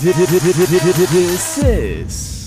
[0.00, 2.41] This is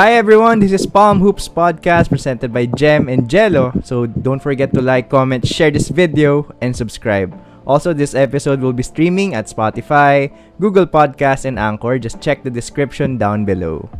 [0.00, 3.68] Hi everyone, this is Palm Hoops Podcast presented by Jem and Jello.
[3.84, 7.36] So don't forget to like, comment, share this video, and subscribe.
[7.66, 11.98] Also, this episode will be streaming at Spotify, Google Podcasts, and Anchor.
[11.98, 13.90] Just check the description down below.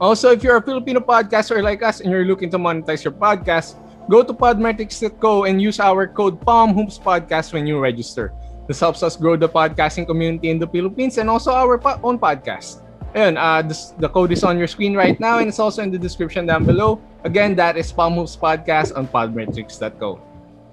[0.00, 3.76] Also, if you're a Filipino podcaster like us and you're looking to monetize your podcast,
[4.08, 8.32] go to podmetrics.co and use our code Palm Hoops Podcast when you register.
[8.66, 12.16] This helps us grow the podcasting community in the Philippines and also our po- own
[12.16, 12.87] podcast.
[13.14, 15.90] Ayun, uh, this, the code is on your screen right now and it's also in
[15.90, 17.00] the description down below.
[17.24, 20.20] Again, that is Palm Hoops Podcast on podmetrics.co.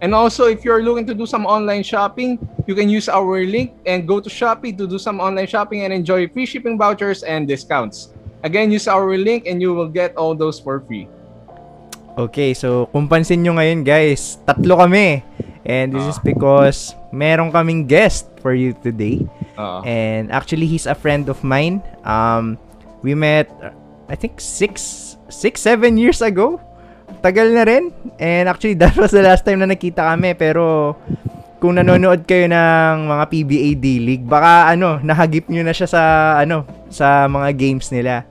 [0.02, 3.74] And also, if you're looking to do some online shopping, you can use our link
[3.86, 7.48] and go to Shopee to do some online shopping and enjoy free shipping vouchers and
[7.48, 8.12] discounts.
[8.44, 11.08] Again, use our link and you will get all those for free.
[12.16, 15.24] Okay, so kung pansin nyo ngayon guys, tatlo kami.
[15.66, 19.26] And this is because meron kaming guest for you today.
[19.56, 19.80] Oo.
[19.84, 21.82] And actually, he's a friend of mine.
[22.04, 22.60] Um,
[23.02, 23.52] we met,
[24.08, 26.60] I think, six, six, seven years ago.
[27.22, 27.94] Tagal na rin.
[28.20, 30.36] And actually, that was the last time na nakita kami.
[30.36, 30.96] Pero,
[31.64, 36.04] kung nanonood kayo ng mga PBA D-League, baka ano, nahagip nyo na siya sa,
[36.38, 38.28] ano, sa mga games nila.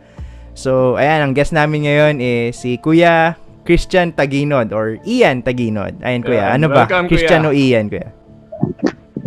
[0.55, 3.35] So, ayan, ang guest namin ngayon is si Kuya
[3.67, 5.99] Christian Taginod or Ian Taginod.
[6.05, 6.55] Ayan, Kuya.
[6.55, 6.87] Ano ba?
[6.87, 7.51] welcome, Christian Kuya.
[7.51, 8.09] o Ian, Kuya?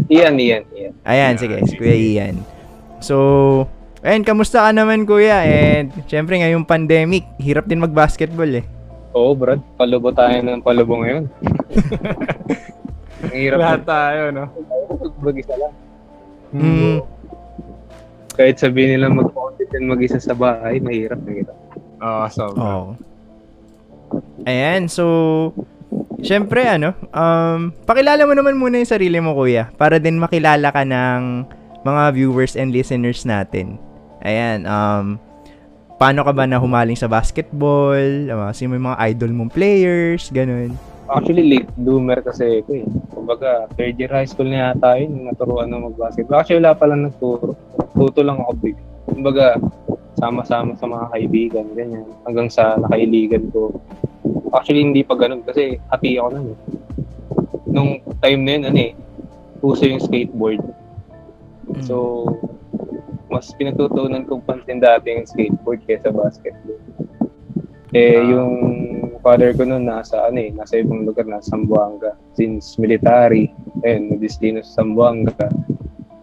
[0.06, 0.94] Iyan, iyan, iyan.
[1.02, 1.98] Ayan, sige, si sige, Kuya.
[1.98, 2.36] Ian.
[3.00, 3.16] So,
[4.00, 5.42] ayun, kamusta ka naman, Kuya?
[5.42, 8.66] And, syempre, ngayong pandemic, hirap din mag-basketball eh.
[9.12, 9.58] Oo, Brad.
[9.74, 11.26] Palubo tayo ng palubo ngayon.
[13.28, 13.88] Ang hirap Lahat na.
[13.88, 14.46] tayo, no?
[15.18, 15.74] Mag-isa lang.
[16.54, 16.98] Mm.
[18.32, 21.54] Kahit sabihin nila mag-content and mag-isa sa bahay, mahirap na kita.
[21.98, 22.62] Oo, sobra.
[22.62, 22.90] Oo.
[24.46, 25.04] Ayan, so,
[26.22, 30.82] syempre, ano, um, pakilala mo naman muna yung sarili mo, Kuya, para din makilala ka
[30.86, 31.46] ng
[31.86, 33.78] mga viewers and listeners natin.
[34.26, 35.22] Ayan, um,
[36.02, 38.30] paano ka ba na humaling sa basketball?
[38.30, 40.30] Uh, sino yung mga idol mong players?
[40.34, 40.74] Ganun.
[41.08, 42.86] Actually, late bloomer kasi ako eh.
[43.16, 46.44] Kumbaga, third year high school na yata yun, naturuan na mag-basketball.
[46.44, 47.56] Actually, wala pa lang nagturo.
[47.96, 48.78] Tuto lang ako big.
[49.08, 49.56] Kumbaga,
[50.18, 52.10] sama-sama sa mga kaibigan, ganyan.
[52.26, 53.70] Hanggang sa nakailigan ko.
[54.50, 56.60] Actually, hindi pa ganun kasi hati ako nun eh.
[57.70, 57.92] Nung
[58.26, 58.92] time na yun, ano eh,
[59.62, 60.66] puso yung skateboard.
[61.86, 62.26] So,
[63.30, 66.82] mas pinagtutunan kong pansin dati yung skateboard kaysa basketball.
[67.94, 68.26] Eh, Ah.
[68.26, 68.54] yung
[69.22, 72.18] father ko noon nasa, ano eh, nasa ibang lugar, nasa Zamboanga.
[72.34, 73.54] Since military,
[73.86, 75.38] ayun, nagdestino sa Zamboanga.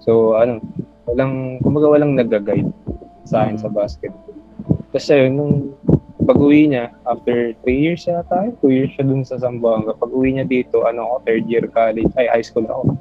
[0.03, 0.59] So, ano,
[1.07, 2.69] walang, kumbaga walang nag-guide
[3.25, 4.37] sa akin sa basketball.
[4.95, 5.55] Tapos ayun, nung
[6.25, 9.93] pag-uwi niya, after 3 years yata, 2 years siya dun sa Zamboanga.
[9.99, 12.97] Pag-uwi niya dito, ano ako, third year college, ay high school ako.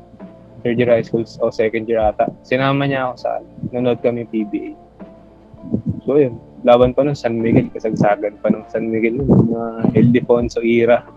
[0.64, 2.28] Third year high school o second year ata.
[2.44, 3.40] Sinama niya ako sa,
[3.72, 4.76] nanood kami PBA.
[6.04, 6.36] So yun,
[6.68, 11.08] laban pa nun San Miguel, kasagsagan pa ng San Miguel nun, mga Ildefonso era.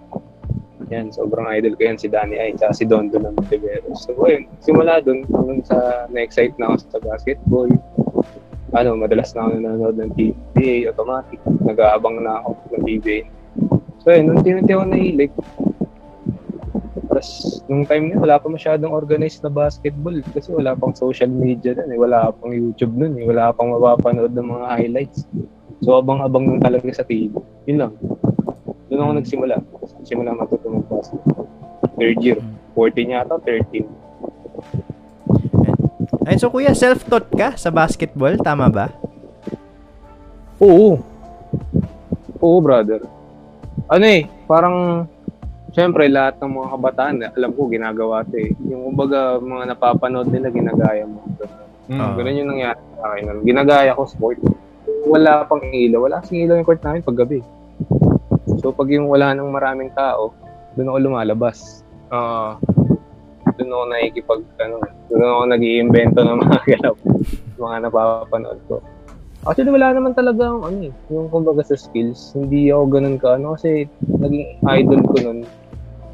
[0.95, 4.07] Yan, sobrang idol ko yan si Danny Ay, tsaka si Dondo ng Monteveros.
[4.07, 7.71] So ayun, simula dun, hanggang sa na-excite na ako sa basketball.
[8.75, 11.39] Ano, madalas na ako nanonood ng PBA, automatic.
[11.63, 13.19] Nag-aabang na ako ng PBA.
[14.03, 15.33] So ayun, unti-unti ako nahilig.
[17.07, 21.73] Tapos, nung time na, wala pa masyadong organized na basketball kasi wala pang social media
[21.73, 21.99] nun eh.
[21.99, 23.25] Wala pang YouTube nun eh.
[23.25, 25.25] Wala pang mapapanood ng mga highlights.
[25.81, 27.33] So, abang-abang lang talaga sa TV.
[27.65, 27.93] Yun lang.
[28.93, 29.57] Doon ako nagsimula.
[30.05, 31.49] Simula matuto mag-basketball.
[31.97, 32.39] Third year.
[32.75, 33.89] 14 yata, 13.
[36.27, 38.91] Ayun, so Kuya, self-taught ka sa basketball, tama ba?
[40.59, 40.99] Oo.
[42.43, 42.99] Oo, brother.
[43.87, 45.07] Ano eh, parang,
[45.71, 48.51] syempre, lahat ng mga kabataan, alam ko, ginagawa ito eh.
[48.67, 51.23] Yung, kumbaga, mga napapanood nila, ginagaya mo.
[51.87, 52.03] Mm.
[52.03, 52.19] Ah.
[52.19, 53.25] Ganun yung nangyari sa akin.
[53.47, 54.43] Ginagaya ko sport.
[55.07, 56.11] Wala pang ilaw.
[56.11, 57.39] Wala kasing ilaw yung court namin pag gabi.
[58.59, 60.35] So, pag yung wala nang maraming tao,
[60.75, 61.87] doon ako lumalabas.
[62.11, 62.59] Oo.
[63.55, 64.77] Doon ako nakikipag, ano,
[65.07, 66.97] doon ako nag iimbento ng mga ganap,
[67.57, 68.83] mga napapanood ko.
[69.47, 72.35] Actually, wala naman talaga ang ano eh, yung kumbaga sa skills.
[72.35, 75.41] Hindi ako ganun ka, ano, kasi naging idol ko nun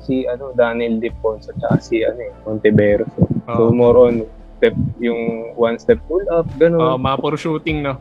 [0.02, 3.08] si ano Daniel Diponso at si ano eh, Montevero.
[3.16, 3.24] So,
[3.56, 3.72] so Oo.
[3.72, 4.28] more on
[4.60, 6.78] step yung one step pull up, ganun.
[6.78, 7.96] Oo, mga puro shooting, no?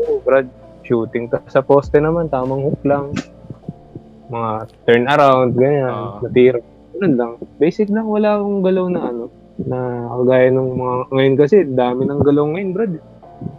[0.00, 0.48] Oo, Brad,
[0.86, 1.26] shooting.
[1.28, 3.10] Tapos sa poste naman, tamang hook lang.
[4.30, 4.50] Mga
[4.86, 5.90] turn around, ganyan.
[5.90, 6.16] Ah.
[6.22, 6.62] natira.
[6.96, 7.30] Ganun lang.
[7.56, 9.24] Basic lang, wala akong galaw na ano.
[9.58, 9.78] Na
[10.14, 12.92] kagaya ng mga, ngayon kasi, dami ng galaw ngayon, Brad.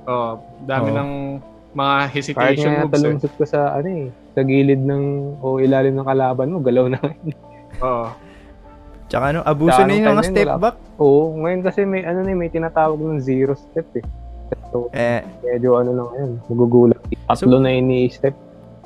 [0.05, 0.31] Oo.
[0.65, 0.97] Dami Oo.
[0.97, 1.11] ng
[1.71, 2.93] mga Kahit hesitation moves, eh.
[2.93, 5.03] talungsot ko sa, ano eh, sa gilid ng,
[5.39, 7.37] o ilalim ng kalaban mo, galaw na ngayon.
[7.79, 8.07] Oo.
[9.07, 10.75] Tsaka ano, abuso Tsaka na yung mga step wala- back.
[10.97, 14.05] Oo, ngayon kasi may, ano na, eh, may tinatawag ng zero step eh.
[14.67, 16.99] So, Eh, medyo ano na ngayon, magugulat.
[17.25, 18.35] Tatlo na ini-step.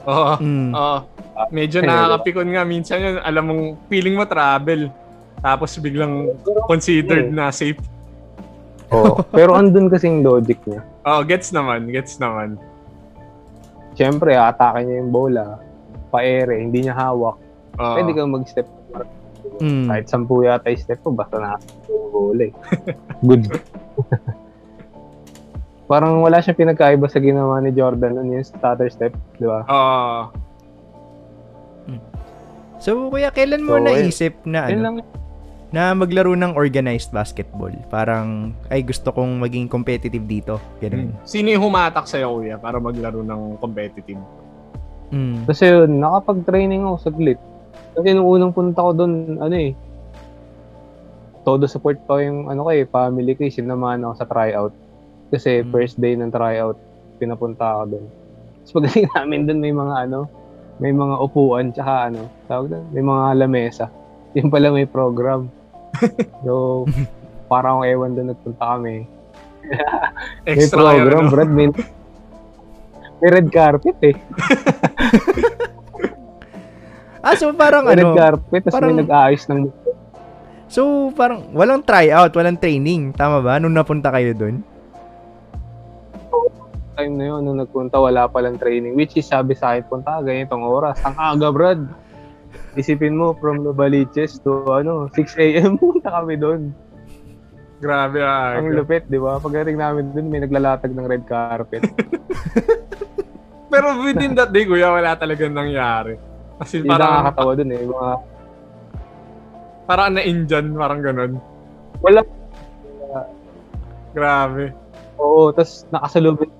[0.03, 0.33] Oo.
[0.37, 0.97] mm, Oo.
[1.49, 3.17] Medyo nakakapikon nga minsan yun.
[3.23, 4.93] Alam mong feeling mo travel.
[5.41, 6.29] Tapos biglang
[6.69, 7.81] considered na safe.
[8.93, 9.25] Oo.
[9.37, 10.85] Pero andun kasing logic niya.
[11.07, 12.61] Oh, gets naman, gets naman.
[13.97, 15.57] Siyempre, atake niya yung bola.
[16.13, 17.41] Pa-ere, hindi niya hawak.
[17.81, 17.95] Oo.
[17.97, 18.67] Pwede kang mag-step.
[19.57, 19.89] mm.
[19.89, 21.57] Kahit sampu yata yung step ko, basta na
[21.89, 22.53] yung bola eh.
[23.25, 23.49] Good.
[25.91, 29.67] Parang wala siyang pinagkaiba sa ginawa ni Jordan nun yung stutter step, di ba?
[29.67, 30.31] Oo.
[32.81, 34.95] So, kuya, kailan mo So, naisip na ano, lang.
[35.69, 37.69] na maglaro ng organized basketball?
[37.87, 40.57] Parang, ay gusto kong maging competitive dito.
[40.81, 41.13] Ganun.
[41.23, 44.17] Sino yung humatak sa'yo, kuya, para maglaro ng competitive?
[45.13, 45.45] Mm.
[45.45, 47.37] Kasi yun, nakapag-training ako saglit.
[47.93, 49.77] Kasi nung unang punta ko doon, ano eh,
[51.41, 54.73] todo support pa yung ano ko eh, family ko eh, sinamahan ako sa tryout.
[55.29, 55.69] Kasi Mm.
[55.69, 56.77] first day ng tryout,
[57.17, 58.05] pinapunta ako doon.
[58.57, 60.19] Tapos pagdating namin doon, may mga ano,
[60.81, 63.85] may mga upuan, tsaka ano, tawag doon, may mga lamesa.
[64.37, 65.53] Yung pala may program.
[66.43, 66.83] so,
[67.45, 69.05] parang ewan doon nagpunta kami.
[70.47, 71.29] May Extra program, no?
[71.29, 71.51] Brad.
[71.53, 71.67] May,
[73.21, 74.15] may red carpet eh.
[77.21, 79.69] Ah, so parang May red ano, carpet, tapos parang- may nag-aayos ng
[80.71, 83.13] so parang walang tryout, walang training.
[83.13, 83.61] Tama ba?
[83.61, 84.65] Nung napunta kayo doon?
[87.01, 88.93] Time na yun, nung nagpunta, wala palang training.
[88.93, 91.01] Which is, sabi sa akin, punta ka ganitong oras.
[91.01, 91.81] Ang aga, Brad.
[92.77, 95.75] Isipin mo, from Novaliches to ano, 6 a.m.
[95.81, 96.69] punta kami doon.
[97.81, 98.61] Grabe, ah.
[98.61, 99.41] Ang lupit, di ba?
[99.41, 101.81] Pagdating namin doon, may naglalatag ng red carpet.
[103.73, 106.21] Pero within that day, kuya, wala talagang nangyari.
[106.61, 107.81] Kasi Yung parang, nakakatawa doon eh.
[107.89, 108.09] Mga,
[109.89, 111.31] parang na-injan, parang ganun.
[112.05, 112.21] wala.
[114.11, 114.75] Grabe.
[115.17, 116.51] Oo, tapos nakasalubong,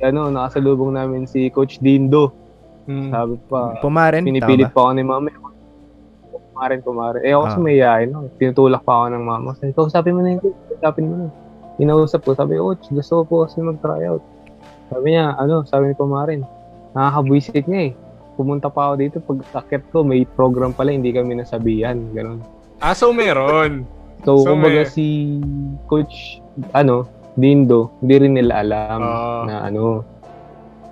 [0.00, 2.32] ano, nakasalubong namin si Coach Dindo.
[2.84, 3.08] Hmm.
[3.08, 5.28] Sabi pa, Pumaren, pinipilit tama pa ako ni mama.
[6.50, 7.20] Kumarin, kumarin.
[7.22, 7.56] Eh ako Ah.
[7.56, 8.08] may yayain.
[8.10, 8.28] No?
[8.36, 9.50] Tinutulak pa ako ng mama.
[9.56, 10.52] Sabi ko, sabi mo na yun.
[10.76, 11.26] Sabi mo na.
[11.78, 12.34] Inausap ko.
[12.34, 14.20] Sabi ko, "Coach, gusto ko po kasi mag-tryout.
[14.88, 16.42] Sabi niya, ano, sabi ni kumarin,
[16.92, 17.92] nakakabwisit niya eh.
[18.34, 19.16] Pumunta pa ako dito.
[19.20, 21.96] Pag akit ko, may program pala, hindi kami nasabihan.
[22.12, 22.40] Ganun.
[22.80, 23.84] Ah, so meron.
[24.20, 25.06] So, So, kumbaga may- si
[25.86, 27.08] Coach, ano,
[27.40, 29.42] Dindo, hindi rin nila alam Ah.
[29.42, 30.04] na ano,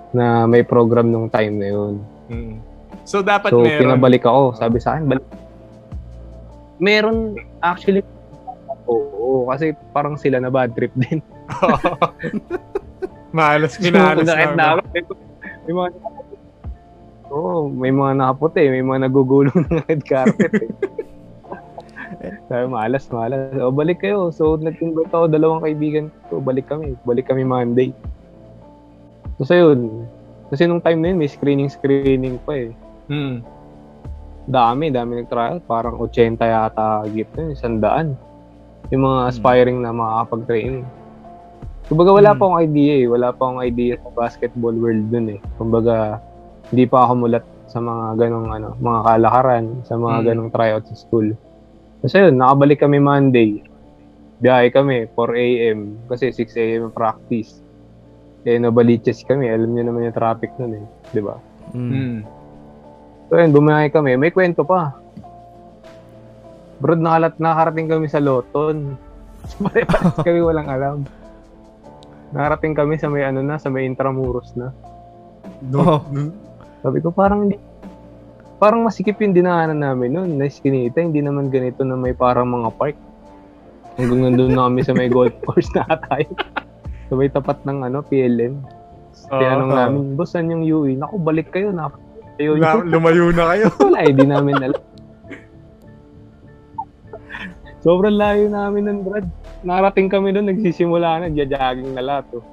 [0.09, 1.93] na may program nung time na yun.
[2.25, 2.55] Hmm.
[3.05, 3.79] So, dapat So, meron.
[3.79, 4.53] pinabalik ako.
[4.55, 5.25] Sabi sa akin, balik.
[6.77, 7.17] Meron,
[7.59, 8.01] actually,
[8.85, 11.21] oo, kasi parang sila na bad trip din.
[13.29, 14.81] Malas, So, minalas nakit na.
[14.81, 15.03] namin,
[15.63, 15.89] may mga
[17.29, 20.49] Oo, may mga nakaputi, may mga nagugulong ng red carpet.
[20.51, 20.69] Eh.
[22.47, 23.53] Sabi, malas, malas.
[23.57, 24.33] O, balik kayo.
[24.33, 26.41] So, nag-invite ako, dalawang kaibigan ko.
[26.41, 26.97] Balik kami.
[27.03, 27.93] Balik kami Monday.
[29.39, 30.09] So, yun.
[30.49, 32.71] Kasi nung time na yun, may screening-screening pa eh.
[33.09, 33.41] Hmm.
[34.45, 35.61] dami, dami nag-trial.
[35.61, 38.17] Parang 80 yata git na, isang daan.
[38.89, 39.29] Yung mga Hmm.
[39.29, 40.81] aspiring na makakapag-training.
[41.85, 42.39] Kumbaga wala Hmm.
[42.41, 43.05] pa akong idea eh.
[43.05, 45.39] Wala pa akong idea sa basketball world dun eh.
[45.57, 46.17] Kumbaga,
[46.73, 50.25] hindi pa ako mulat sa mga ganong ano, mga kalakaran, sa mga Hmm.
[50.25, 51.29] ganong tryout sa school.
[51.99, 53.63] Kasi yun, nakabalik kami Monday.
[54.39, 55.79] Biyahe kami, 4 a.m.
[56.07, 56.83] Kasi 6 a.m.
[56.95, 57.59] practice.
[58.47, 59.51] Eh, nabaliches kami.
[59.51, 60.85] Alam niyo naman yung traffic nun eh.
[61.11, 61.35] Di ba?
[61.75, 62.23] Mm.
[63.27, 64.15] So yun, bumiyahe kami.
[64.15, 64.95] May kwento pa.
[66.79, 68.95] Bro, nakalat, nakarating kami sa Loton.
[69.63, 70.97] Pare-pares kami walang alam.
[72.31, 74.71] Nakarating kami sa may ano na, sa may Intramuros na.
[75.75, 75.99] Oh.
[76.79, 77.59] Sabi ko, parang hindi,
[78.59, 80.29] parang masikip yung dinaanan namin noon.
[80.35, 82.97] Nice kinita, hindi naman ganito na may parang mga park.
[83.95, 86.27] Hanggang nandun na kami sa may golf course na tayo.
[87.07, 88.59] Sa may tapat ng ano, PLM.
[89.31, 90.95] Tinanong namin, boss, saan yung UE?
[90.95, 91.71] Naku, balik kayo.
[91.71, 91.91] Na,
[92.39, 93.67] Ayun, Na- lumayo na kayo.
[93.83, 94.81] wala, hindi namin alam.
[97.79, 99.27] Sobrang layo namin nun, Brad.
[99.63, 102.27] Narating kami doon, nagsisimula na, nagja-jogging na lahat.
[102.35, 102.43] Oh.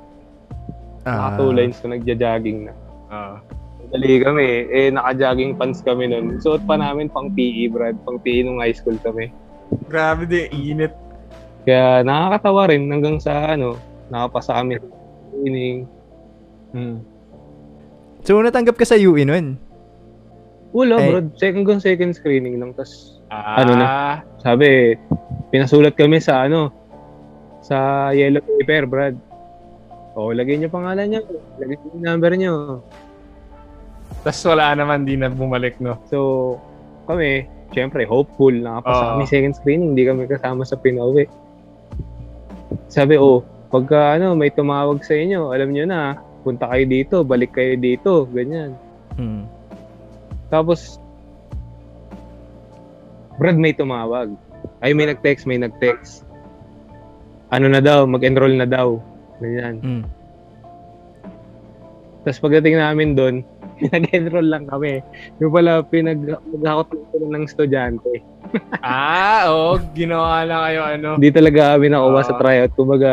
[1.07, 2.73] Ah, Naka two lines na nagja-jogging na.
[3.07, 3.39] Ah.
[3.87, 6.43] Dali kami, eh, naka-jogging pants kami nun.
[6.43, 7.95] Suot pa namin pang PE, Brad.
[8.03, 9.31] Pang PE nung high school kami.
[9.87, 10.95] grabe din, init.
[11.67, 13.75] Kaya nakakatawa rin hanggang sa, ano,
[14.11, 14.79] nakapasa kami.
[15.35, 15.91] Training.
[16.71, 17.03] Hmm.
[18.23, 19.59] So, natanggap ka sa UE nun?
[20.71, 21.07] Wala, Eh.
[21.11, 21.27] Brad.
[21.35, 22.75] Second second screening lang.
[22.75, 23.75] Tapos, Ah, Ano
[24.39, 24.95] sabi,
[25.51, 26.71] pinasulat kami sa, ano,
[27.59, 29.17] sa yellow paper, Brad.
[30.15, 31.27] O, lagay niyo pangalan niyo.
[31.59, 32.55] Lagay niyo number niyo.
[34.23, 35.99] Tapos wala naman, di na bumalik, no?
[36.09, 36.19] So,
[37.11, 38.53] kami, syempre, hopeful.
[38.53, 39.11] Nakapasa Oo.
[39.17, 39.95] kami second screening.
[39.95, 41.27] Hindi kami kasama sa pinauwi.
[42.89, 47.55] Sabi, oh, pagka ano, may tumawag sa inyo, alam niyo na, punta kayo dito, balik
[47.55, 48.79] kayo dito, ganyan.
[49.19, 49.47] Hmm.
[50.49, 51.03] Tapos,
[53.37, 54.33] Brad, may tumawag.
[54.81, 56.25] Ay, may nag-text, may nag-text.
[57.53, 58.97] Ano na daw, mag-enroll na daw.
[59.39, 59.77] Ganyan.
[59.85, 60.05] Hmm.
[62.27, 63.47] Tapos pagdating namin doon,
[63.83, 65.05] nag-enroll lang kami.
[65.39, 68.13] Yung pala, pinag naghakot lang sila ng estudyante.
[68.81, 69.77] ah, oo.
[69.93, 71.09] ginawa lang kayo, ano.
[71.17, 72.41] Hindi talaga kami nakuha sa Ah.
[72.41, 72.73] tryout.
[72.73, 73.13] Kumbaga,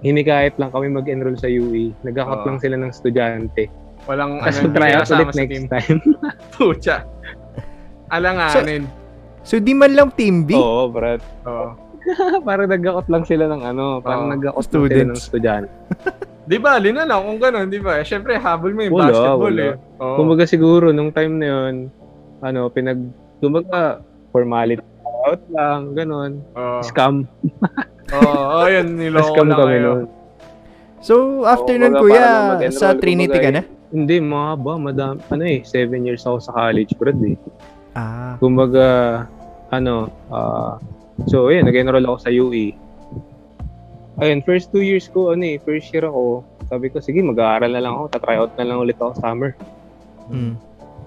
[0.00, 1.94] hinikayat lang kami mag-enroll sa UE.
[2.02, 2.46] Naghakot Ah.
[2.46, 3.70] lang sila ng estudyante.
[4.02, 5.64] Walang, Tapos ano, tryout ulit sa next team.
[5.68, 5.98] time.
[6.54, 6.96] Pucha.
[8.08, 8.84] Alanganin.
[9.42, 10.54] So, di man lang team B?
[10.54, 11.22] Oo, Brad.
[11.46, 11.74] Oo.
[12.46, 14.32] parang naghakot lang sila ng ano, parang Oo.
[14.34, 15.20] naghakot lang sila ng Students.
[15.22, 15.70] estudyante.
[16.42, 18.02] Di ba, na lang kung gano'n, di ba?
[18.02, 19.62] Siyempre, habol mo yung Wala, basketball wala.
[19.62, 19.74] eh.
[20.02, 20.16] Oo.
[20.18, 21.74] Kumbaga siguro nung time na yun,
[22.42, 22.98] ano, pinag
[23.38, 24.02] kumbaga
[24.34, 24.82] formality
[25.22, 26.42] out lang, ganun.
[26.58, 26.82] Oo.
[26.82, 27.22] Scam.
[28.18, 29.86] Oo, oh, yun, niloko Scam lang kami kayo.
[29.86, 30.04] nun.
[31.02, 31.14] So,
[31.46, 32.26] after Oo, nun, kuya,
[32.74, 33.62] sa Trinity ka na?
[33.94, 37.36] Hindi, mga ba, madam, ano eh, seven years ako sa college, brad eh.
[37.94, 38.34] Ah.
[38.42, 38.86] Kumbaga,
[39.70, 40.80] ano, ah,
[41.30, 42.74] so ayun, nag-enroll ako sa UE.
[44.20, 47.80] Ayun, first two years ko, ano eh, first year ako, sabi ko, sige, mag-aaral na
[47.80, 49.56] lang ako, tatry out na lang ulit ako summer.
[50.32, 50.54] Hmm.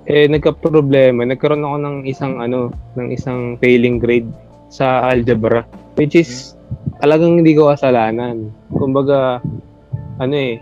[0.05, 4.29] eh nagka-problema, nagkaroon ako ng isang ano, ng isang failing grade
[4.69, 5.65] sa algebra,
[5.97, 6.53] which is
[7.01, 8.53] talagang hindi ko kasalanan.
[8.69, 9.41] Kumbaga
[10.21, 10.61] ano eh,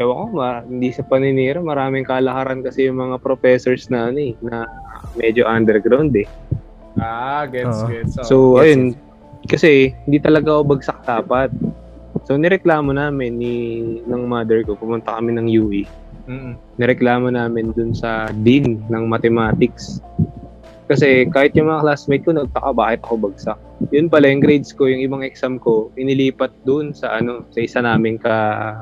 [0.00, 4.32] ewan ko, ma, hindi sa paninira, maraming kalakaran kasi yung mga professors na ano eh,
[4.40, 4.64] na
[5.20, 6.28] medyo underground eh.
[6.96, 7.88] Ah, gets, Oo.
[7.92, 8.14] gets.
[8.16, 8.24] Oo.
[8.24, 8.82] So, Yes, ayun,
[9.46, 11.50] kasi hindi talaga ako bagsak dapat.
[12.24, 13.54] So, nireklamo namin ni
[14.02, 15.82] ng mother ko, pumunta kami ng UE
[16.26, 16.58] Mm-mm.
[16.74, 20.02] nireklamo namin dun sa dean ng mathematics.
[20.86, 23.58] Kasi kahit yung mga classmate ko nagtaka bakit ako bagsak.
[23.90, 27.78] Yun pala yung grades ko, yung ibang exam ko, inilipat dun sa ano, sa isa
[27.78, 28.34] naming ka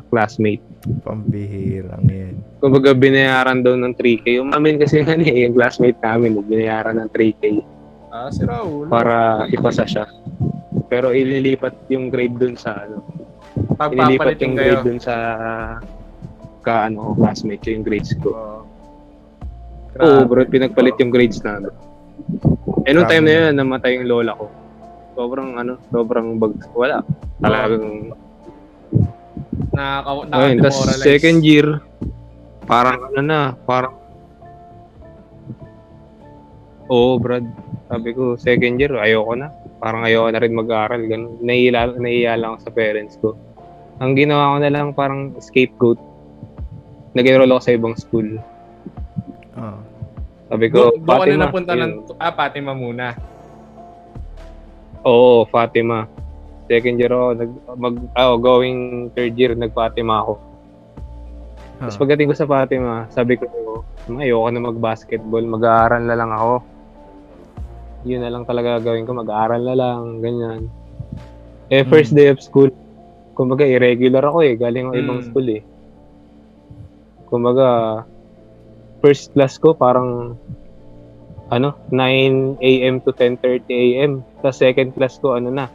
[0.08, 0.60] classmate.
[1.00, 2.34] Pambihirang yan.
[2.60, 4.36] Kumbaga binayaran daw ng 3K.
[4.36, 7.44] Yung amin kasi ano eh, yung classmate namin, binayaran ng 3K
[8.08, 8.86] Ah, si Raul.
[8.86, 10.04] para ipasa siya.
[10.94, 13.02] Pero inilipat yung grade dun sa ano,
[13.74, 14.78] Pagpapalitin yung kayo.
[14.78, 15.14] grade dun sa
[16.62, 18.30] ka ano, classmate ko yung grades ko.
[18.30, 18.62] Oo.
[19.98, 21.74] Oo, bro, pinagpalit yung grades namin.
[22.86, 24.46] Eh, nung time na yun, namatay yung lola ko.
[25.18, 27.02] Sobrang, ano, sobrang bag, wala.
[27.42, 28.14] Talagang,
[29.74, 31.82] Nakaka- ayun, tas second year,
[32.70, 33.98] parang, ano na, parang,
[36.86, 37.46] oo, Brad,
[37.90, 39.50] sabi ko, second year, ayoko na.
[39.84, 41.36] Parang ayoko na rin mag-aaral, ganun.
[41.44, 43.36] Naiila, naiiya lang ako sa parents ko.
[44.00, 46.00] Ang ginawa ko na lang, parang scapegoat.
[47.12, 48.40] Nag-enroll ako sa ibang school.
[49.60, 49.76] Oh.
[50.48, 51.80] Sabi ko, Doon doon ka na Fatima, napunta yun.
[51.84, 51.92] ng...
[52.16, 53.12] Ah, Fatima muna.
[55.04, 56.08] Oo, Fatima.
[56.64, 58.80] Second year ako, nag, mag, oh, going
[59.12, 60.40] third year, nag-Fatima ako.
[61.76, 62.00] Tapos Ah.
[62.00, 63.44] pagdating ko sa Fatima, sabi ko,
[64.08, 66.64] "Ma, ayoko na mag-basketball, mag-aaral na lang ako.
[68.04, 70.68] Yun na lang talaga gawin ko, mag-aaral na lang, ganyan.
[71.72, 72.18] Eh, first Mm.
[72.20, 72.68] day of school,
[73.32, 75.26] kumbaga, irregular ako eh, galing ako ibang Mm.
[75.26, 75.62] school eh.
[77.26, 77.66] Kumbaga,
[79.00, 80.36] first class ko parang
[81.48, 83.00] ano, 9 a.m.
[83.04, 84.24] to 10.30 a.m.
[84.40, 85.68] Tapos second class ko, ano na,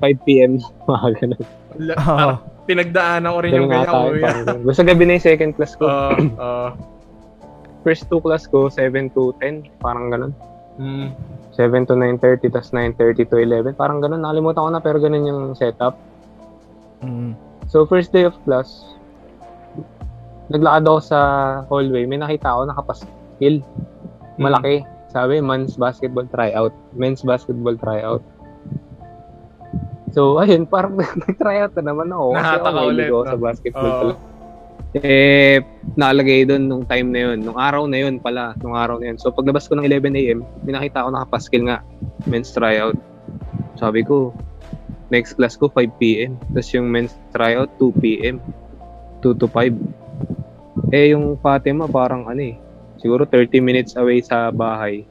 [0.00, 0.60] 5 p.m.
[0.88, 1.44] mga ganun.
[1.96, 2.36] Oh.
[2.68, 4.60] Pinagdaanan ko rin yung Ganun parang ganun.
[4.68, 5.88] Basta gabi na yung second class ko.
[5.88, 6.68] Oo, oo.
[7.80, 10.32] First two class ko, 7 to 10, parang ganun.
[10.78, 11.10] Mm.
[11.58, 13.74] 7 to 9.30, tapos 9.30 to 11.
[13.74, 15.98] Parang ganun, nakalimutan ko na, pero ganun yung setup.
[17.02, 17.34] Mm.
[17.66, 18.94] So, first day of class,
[20.48, 21.20] naglakad ako sa
[21.66, 22.06] hallway.
[22.06, 23.60] May nakita ako nakapaskil.
[24.38, 24.86] Malaki.
[25.10, 26.72] Sabi, men's basketball tryout.
[26.94, 28.22] Men's basketball tryout.
[30.14, 32.26] So, ayun, parang nag-tryout na naman ako.
[32.32, 33.28] Kasi Nahata ako ulit, ako no?
[33.28, 34.37] sa basketball talaga.
[35.02, 35.62] Eh,
[35.94, 37.38] nakalagay doon nung time na yun.
[37.44, 38.54] Nung araw na yun pala.
[38.62, 39.18] Nung araw na yun.
[39.18, 41.82] So, paglabas ko ng 11 a.m., minakita ko nakapaskil nga.
[42.26, 42.98] Men's tryout.
[43.78, 44.34] Sabi ko,
[45.08, 46.36] next class ko 5 p.m.
[46.52, 48.36] Tapos yung men's tryout 2 p.m.
[49.22, 49.74] 2 to 5.
[50.94, 52.56] Eh, yung Fatima parang ano eh.
[52.98, 55.06] Siguro 30 minutes away sa bahay.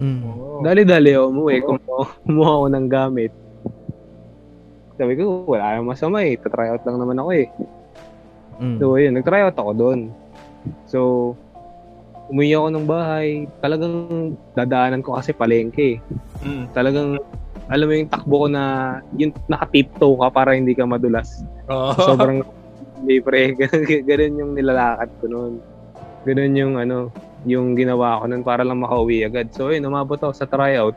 [0.00, 0.20] Mm.
[0.24, 0.60] Oh.
[0.64, 1.56] Dali-dali ako umuwi.
[1.62, 3.32] Kumuha, kumuha ako ng gamit.
[4.96, 6.38] Sabi ko, wala namang masama eh.
[6.38, 7.46] Tatryout lang naman ako eh.
[8.62, 8.78] Mm.
[8.78, 10.00] So, ayun, nag-tryout ako doon.
[10.86, 10.98] So,
[12.30, 13.50] umuwi ako ng bahay.
[13.58, 13.94] Talagang
[14.54, 15.98] dadaanan ko kasi palengke.
[16.46, 16.70] Mm.
[16.70, 17.18] Talagang,
[17.66, 18.64] alam mo yung takbo ko na,
[19.18, 21.42] yung naka-tiptoe ka para hindi ka madulas.
[21.66, 21.98] Oo.
[21.98, 22.46] Sobrang
[23.02, 23.52] libre.
[23.58, 25.52] Ganun, ganun yung nilalakad ko noon.
[26.22, 27.10] Ganun yung ano,
[27.42, 29.50] yung ginawa ko noon para lang makauwi agad.
[29.50, 30.94] So, ayun, umabot ako sa tryout.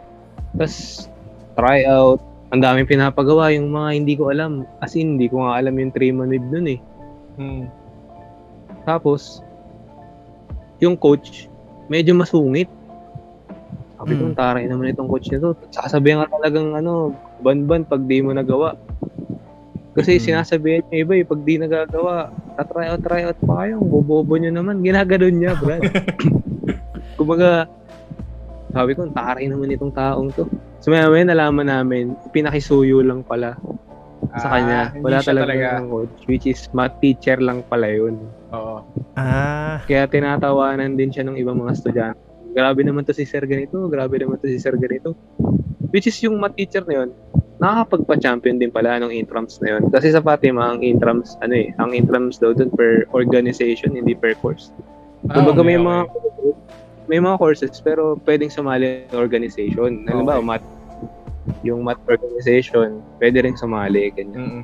[0.54, 1.10] Tapos,
[1.58, 2.22] tryout,
[2.54, 4.70] ang daming pinapagawa yung mga hindi ko alam.
[4.86, 6.80] As in, hindi ko nga alam yung 3 man wave nun eh.
[7.36, 7.68] Mm.
[8.86, 9.44] Tapos,
[10.80, 11.48] yung coach,
[11.88, 12.70] medyo masungit.
[13.96, 14.36] Sabi ko, Mm.
[14.36, 15.56] taray naman itong coach nito.
[15.72, 18.76] Sasabihan ka talagang ano, ban-ban pag di mo nagawa.
[19.96, 20.24] Kasi Mm.
[20.24, 22.28] sinasabihan niya iba eh, pag di nagagawa,
[22.68, 24.84] try out, try out pa kayo, bobobo nyo naman.
[24.84, 25.82] Ginaganon niya, Brad.
[27.20, 27.72] Kumbaga,
[28.76, 30.44] sabi ko, taray naman itong taong to.
[30.84, 33.56] So maya maya nalaman namin, pinakisuyo lang pala
[34.36, 34.80] sa Ah, kanya.
[34.92, 35.68] hindi Wala talaga, talaga.
[35.78, 38.20] ng coach, which is math teacher lang pala yun.
[38.52, 38.84] Oo.
[39.16, 39.80] Ah.
[39.84, 42.20] Kaya tinatawanan din siya ng ibang mga estudyante.
[42.52, 45.16] Grabe naman to si Sir ganito, grabe naman to si Sir ganito.
[45.90, 47.10] Which is yung math teacher na yun,
[47.58, 49.88] nakakapagpa-champion din pala ng intrams na yun.
[49.88, 54.36] Kasi sa Fatima, ang intrams, ano eh, ang intrams daw dun per organization, hindi per
[54.36, 54.72] course.
[55.28, 55.86] Ah, Kumbaga okay, may okay.
[55.86, 56.02] mga
[57.06, 60.04] may mga courses pero pwedeng sumali ng organization.
[60.04, 60.48] Halimbawa, Okay.
[60.48, 60.68] math
[61.62, 64.38] yung math organization, pwede rin sumali, ganyan.
[64.38, 64.64] Mm-mm.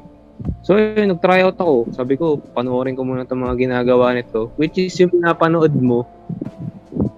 [0.65, 1.93] So, yun, nag-try out ako.
[1.93, 4.49] Sabi ko, panoorin ko muna itong mga ginagawa nito.
[4.57, 6.05] Which is yung pinapanood mo,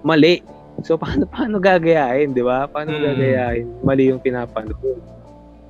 [0.04, 0.44] mali.
[0.84, 2.68] So, paano, paano gagayahin, di ba?
[2.68, 3.04] Paano Mm.
[3.04, 3.68] gagayahin?
[3.84, 5.00] Mali yung pinapanood.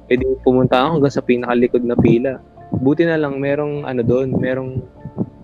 [0.09, 2.41] E di pumunta ako hanggang sa pinakalikod na pila.
[2.73, 4.81] Buti na lang, merong ano doon, merong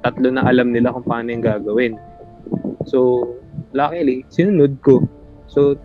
[0.01, 1.93] tatlo na alam nila kung paano yung gagawin.
[2.89, 3.21] So,
[3.71, 5.05] luckily, sinunod ko.
[5.49, 5.75] So,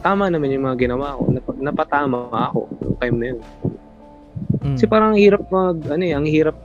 [0.00, 1.22] tama naman yung mga ginawa ko.
[1.34, 3.40] Nap- napatama ako yung time na yun.
[4.62, 4.74] Mm.
[4.78, 6.56] Kasi parang ang hirap mag, ano eh, ang hirap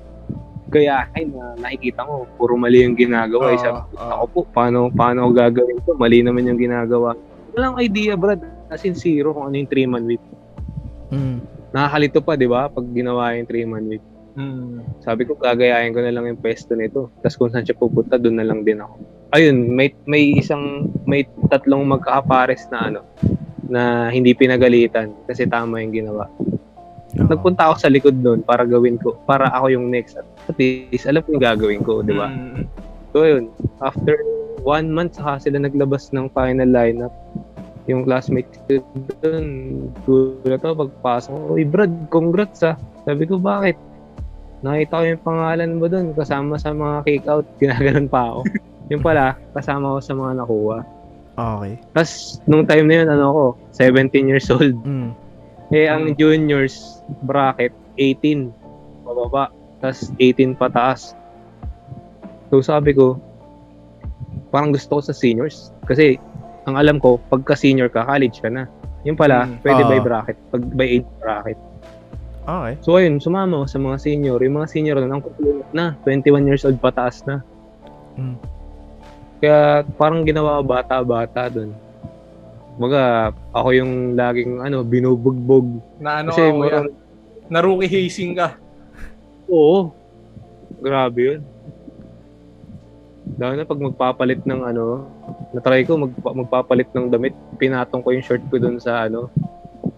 [0.73, 3.53] gayahin na nakikita ko, puro mali yung ginagawa.
[3.53, 3.61] Eh.
[3.61, 3.97] Sabi oo.
[3.97, 5.93] ako po, paano, paano ko gagawin to?
[5.97, 7.13] Mali naman yung ginagawa.
[7.53, 8.41] Walang idea, Brad.
[8.73, 10.23] As in zero kung ano yung 3-man whip.
[11.13, 11.37] Mm.
[11.73, 12.69] Nakakalito pa, di ba?
[12.69, 14.03] Pag ginawa yung 3-man whip.
[14.33, 14.81] Mm.
[15.05, 17.13] Sabi ko, gagayahin ko na lang yung pwesto nito.
[17.21, 18.97] Tapos kung saan siya pupunta, doon na lang din ako.
[19.33, 23.01] Ayun, may, may isang, may tatlong magkakapares na ano,
[23.65, 26.29] na hindi pinagalitan kasi tama yung ginawa.
[27.17, 27.29] Oo.
[27.29, 30.17] Nagpunta ako sa likod doon para gawin ko, para ako yung next.
[30.21, 32.29] At least, alam ko yung gagawin ko, di ba?
[32.29, 32.65] Mm.
[33.13, 33.53] So, yun.
[33.81, 34.17] After
[34.65, 37.13] one month, saka sila naglabas ng final lineup.
[37.85, 38.81] Yung classmate ko
[39.21, 39.45] doon,
[40.07, 42.77] gulat ako pagpasok ko, Uy, Brad, congrats ah.
[43.05, 43.77] Sabi ko, bakit?
[44.63, 47.45] Nakita ko yung pangalan mo doon, kasama sa mga kick-out.
[47.61, 48.41] Ginaganon pa ako.
[48.93, 50.79] Yung pala, kasama ko sa mga nakuha.
[51.33, 51.73] Okay.
[51.97, 54.77] Tapos, nung time na yun, ano ako, 17 years old.
[54.85, 55.09] Mm.
[55.73, 58.53] Eh, ang juniors bracket, 18
[59.01, 59.49] pababa.
[59.81, 61.17] Tapos 18 pataas.
[62.53, 63.17] So, sabi ko,
[64.53, 65.73] parang gusto ko sa seniors.
[65.89, 66.21] Kasi,
[66.69, 68.69] ang alam ko, pagka senior ka, college ka na.
[69.01, 69.57] Yung pala, Mm.
[69.65, 69.89] pwede Ah.
[69.89, 70.37] by bracket.
[70.53, 71.59] Pag by age bracket.
[72.43, 72.73] Okay.
[72.85, 74.37] So, ayun, sumama ako sa mga senior.
[74.43, 75.23] Yung mga senior na, ang
[75.73, 77.41] na, 21 years old pataas na.
[78.13, 78.37] Mm.
[79.43, 81.75] Kaya, parang ginawa bata-bata dun.
[82.79, 85.83] Baga, ako yung laging, ano, binubugbog.
[85.99, 86.63] Na ano Kasi, ka, kuya?
[86.63, 86.87] marang,
[87.51, 88.55] Na rookie hazing ka.
[89.51, 89.91] Oo.
[90.79, 91.41] Grabe yun.
[93.35, 95.11] Lalo na pag magpapalit ng ano,
[95.51, 99.27] natry ko mag, magpapalit ng damit, pinatong ko yung short ko dun sa ano,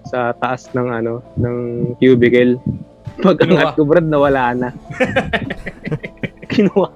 [0.10, 1.58] sa taas ng ano, ng
[2.01, 2.58] cubicle.
[3.21, 4.69] Pag angat ko, Brad, nawala na.
[6.51, 6.89] Kinuha.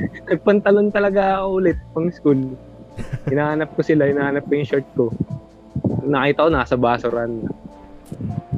[0.30, 2.40] Nagpantalon talaga ako ulit pang school.
[3.28, 5.08] Hinahanap ko sila, hinahanap ko yung short ko.
[6.04, 7.50] Nakita ko nasa basuran na.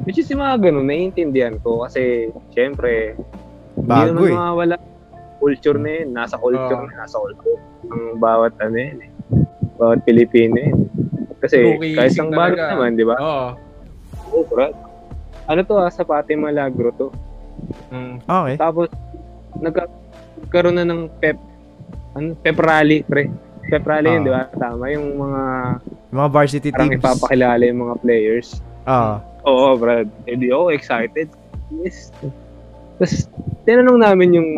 [0.03, 3.15] Which is yung mga ganun, naiintindihan ko kasi syempre,
[3.77, 4.35] hindi Bago naman eh.
[4.35, 4.75] mawawala
[5.39, 6.09] culture na yun.
[6.11, 6.89] Nasa culture Oo.
[6.89, 9.11] na, nasa culture ng bawat ano yun eh.
[9.79, 10.77] Bawat Pilipino yun.
[11.39, 12.71] Kasi Rookie kahit ang talaga.
[12.75, 13.15] naman, di ba?
[13.19, 13.47] Oo.
[14.33, 14.75] Oo, Brad.
[15.43, 17.07] Ano to ah, sa Pati Malagro to.
[17.91, 18.23] Mm.
[18.23, 18.55] Okay.
[18.55, 18.87] Tapos,
[19.59, 19.91] nagka-
[20.43, 21.39] nagkaroon na ng pep,
[22.13, 23.31] ano, pep rally, pre.
[23.63, 24.25] Pep rally yun, Ah.
[24.25, 24.43] di ba?
[24.51, 25.41] Tama, yung mga
[26.11, 26.99] Yung mga varsity parang teams.
[26.99, 28.47] ipapakilala yung mga players.
[28.83, 29.23] Ah.
[29.43, 30.07] Oo, Brad.
[30.23, 31.27] Hindi ako excited.
[31.73, 32.11] Yes.
[32.95, 33.27] Tapos,
[33.63, 34.49] tinanong namin yung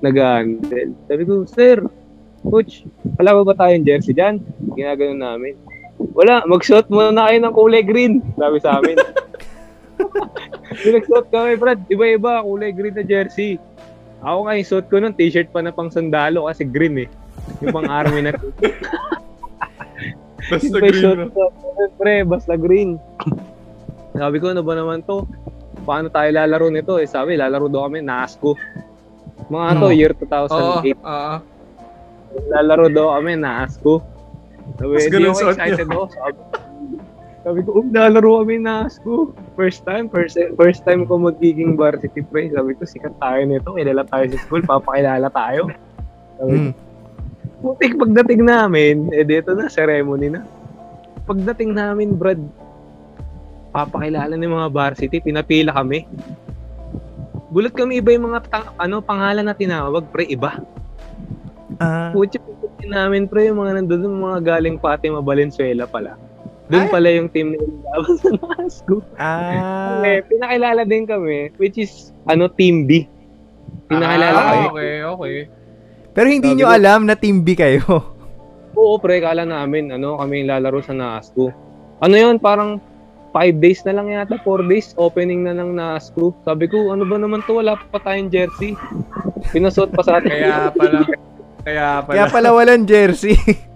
[0.00, 0.92] nag-handle.
[1.06, 1.84] Sabi ko, Sir,
[2.40, 2.86] Coach,
[3.16, 4.38] wala ba ba tayong jersey dyan?
[4.72, 5.54] Ginaganon namin.
[6.14, 8.22] Wala, mag-shot muna kayo ng kulay green.
[8.34, 8.94] Sabi sa amin.
[10.78, 11.80] Pinag-shot kami, Brad.
[11.86, 13.58] Iba-iba, kulay green na jersey.
[14.18, 17.08] Ako nga, yung suot ko nun, t-shirt pa na pang sandalo kasi green eh.
[17.60, 18.32] Yung pang army na
[20.48, 21.02] Basta green.
[21.18, 21.28] no?
[21.28, 21.44] ko,
[21.94, 22.96] pre, basta green.
[24.12, 25.28] Sabi ko, ano ba naman to?
[25.84, 26.96] Paano tayo lalaro nito?
[26.96, 28.56] Eh, sabi, lalaro daw kami, NASCO.
[29.48, 29.94] Mga to, Hmm.
[29.94, 30.24] year Oo,
[30.82, 30.98] 2008.
[30.98, 31.34] oo.
[32.48, 33.92] Lalaro daw kami, NASCO.
[34.74, 36.02] Sabi, Mas di ganun ako excited ako.
[36.10, 36.38] Sabi,
[37.48, 39.32] sabi ko, um, lalaro kami NASCO.
[39.56, 42.52] First time, first, first time ko magiging varsity pre.
[42.52, 43.72] Sabi ko, sikat tayo nito.
[43.72, 45.72] Kilala tayo sa school, papakilala tayo.
[46.36, 46.68] Sabi ko.
[47.64, 50.44] Putik, pagdating namin, eh dito na, ceremony na.
[51.24, 52.38] Pagdating namin, Brad,
[53.72, 56.04] papakilala ng mga varsity, pinapila kami.
[57.48, 60.60] Gulat kami iba yung mga tang- ano pangalan na tinawag, pre, iba.
[61.80, 66.27] Ah, Putik, pagdating namin, pre, yung mga nandun, yung mga galing Fatima Valenzuela pala.
[66.68, 67.60] Doon pala yung team na
[67.96, 68.96] laban sa NASCO.
[69.16, 73.08] ah, Eh, pinakilala din kami, which is, ano, Team B.
[73.88, 74.64] Pinakilala ah, kami.
[74.68, 75.36] okay, okay.
[76.12, 77.84] pero hindi sabi nyo alam na team B kayo.
[78.78, 81.50] Oo, pre, kala namin, ano, kami yung lalaro sa NASCO.
[81.98, 82.78] Ano yun, parang
[83.32, 86.36] 5 days na lang yata, 4 days, opening na ng NASCO.
[86.44, 88.76] Sabi ko, ano ba naman to, wala pa tayong jersey.
[89.50, 90.32] Pinasuot pa sa atin.
[90.32, 90.98] Kaya pala,
[91.64, 92.16] kaya pala.
[92.16, 93.36] Kaya pala walang jersey.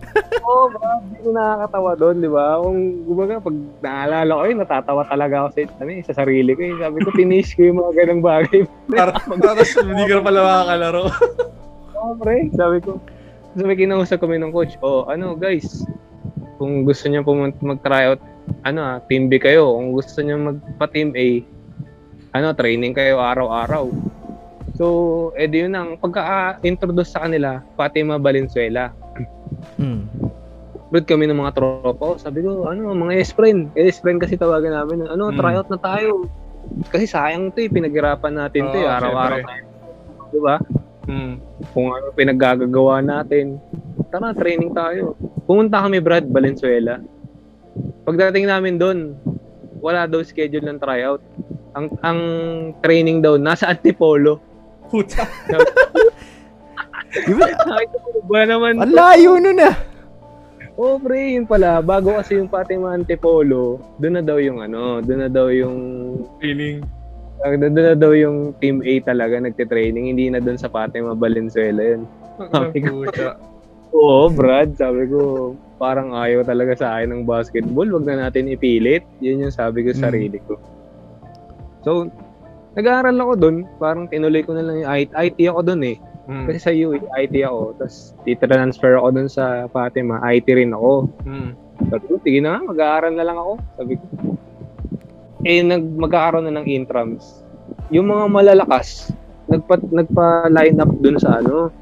[0.43, 2.59] Oo, bro, hindi ko nakakatawa doon, di ba?
[2.61, 6.61] Kung gumaga, pag naalala ko yun, natatawa talaga ako sa, ano, eh, sa sarili ko.
[6.61, 6.75] eh.
[6.77, 8.61] Sabi ko, tinish ko yung mga ganang bagay.
[8.93, 11.03] Para, tapos hindi ka na pala makakalaro.
[11.97, 12.51] Oo, pre.
[12.53, 12.99] Sabi ko,
[13.55, 15.85] so may kinausap kami ng coach, oh, ano guys,
[16.57, 18.21] kung gusto niyo pumunta mag-tryout,
[18.63, 19.75] ano ah, team B kayo.
[19.79, 21.27] Kung gusto niyo magpa-team A,
[22.33, 23.93] ano, training kayo araw-araw.
[24.73, 24.87] So,
[25.37, 28.89] edi yun ang pagka-introduce sa kanila, Fatima Valenzuela.
[29.77, 30.03] Mm.
[30.89, 32.09] Brad kami ng mga tropa ko.
[32.17, 33.73] Sabi ko, ano, mga S-friend.
[33.73, 35.09] S-friend kasi tawagan namin.
[35.09, 35.37] Ano, Mm.
[35.37, 36.29] tryout na tayo.
[36.89, 39.51] Kasi sayang to eh, pinaghirapan natin to eh, araw-araw syempre.
[39.51, 39.65] tayo.
[40.29, 40.57] Di ba?
[41.03, 41.35] Hmm.
[41.75, 43.59] kung ano pinaggagawa natin.
[44.09, 45.19] Tara, training tayo.
[45.43, 47.03] Pumunta kami, Brad, Valenzuela.
[48.05, 49.19] Pagdating namin doon,
[49.83, 51.19] wala daw schedule ng tryout.
[51.75, 52.21] Ang ang
[52.79, 54.39] training daw nasa Antipolo.
[54.87, 55.27] Puta.
[57.13, 57.47] Di ba?
[58.23, 58.81] Ko naman?
[58.81, 59.77] Ang layo nun ah.
[60.73, 61.79] Oh, pre, yun pala.
[61.79, 65.77] Bago kasi yung Fatima Antipolo, doon na daw yung ano, doon na daw yung
[66.41, 66.81] Feeling.
[67.39, 71.85] uh, doon na daw yung Team A talaga nagte-training, hindi na doon sa Fatima Valenzuela
[71.85, 72.09] yun.
[72.57, 73.37] Ang puta.
[73.93, 77.85] Oo, Brad, sabi ko, parang ayaw talaga sa akin ng basketball.
[77.85, 79.05] Wag na natin ipilit.
[79.21, 80.07] Yun yung sabi ko sa Mm.
[80.09, 80.57] sarili ko.
[81.85, 82.09] So,
[82.73, 83.57] nag-aaral ako doon.
[83.77, 85.97] Parang tinuloy ko na lang yung IT, IT ako doon eh.
[86.23, 86.47] Hmm.
[86.47, 87.75] Kasi sa UE, IT ako.
[87.83, 90.23] Tapos, transfer ako doon sa Fatima.
[90.31, 91.11] IT rin ako.
[91.27, 91.59] Hmm.
[91.91, 93.53] Sabi ko, sige na nga, mag-aaral na lang ako.
[93.79, 94.05] Sabi ko.
[95.43, 97.43] Eh, nag magkakaroon na ng intrams.
[97.91, 99.11] Yung mga malalakas,
[99.51, 101.75] nagpa, nagpa-line up dun sa ano,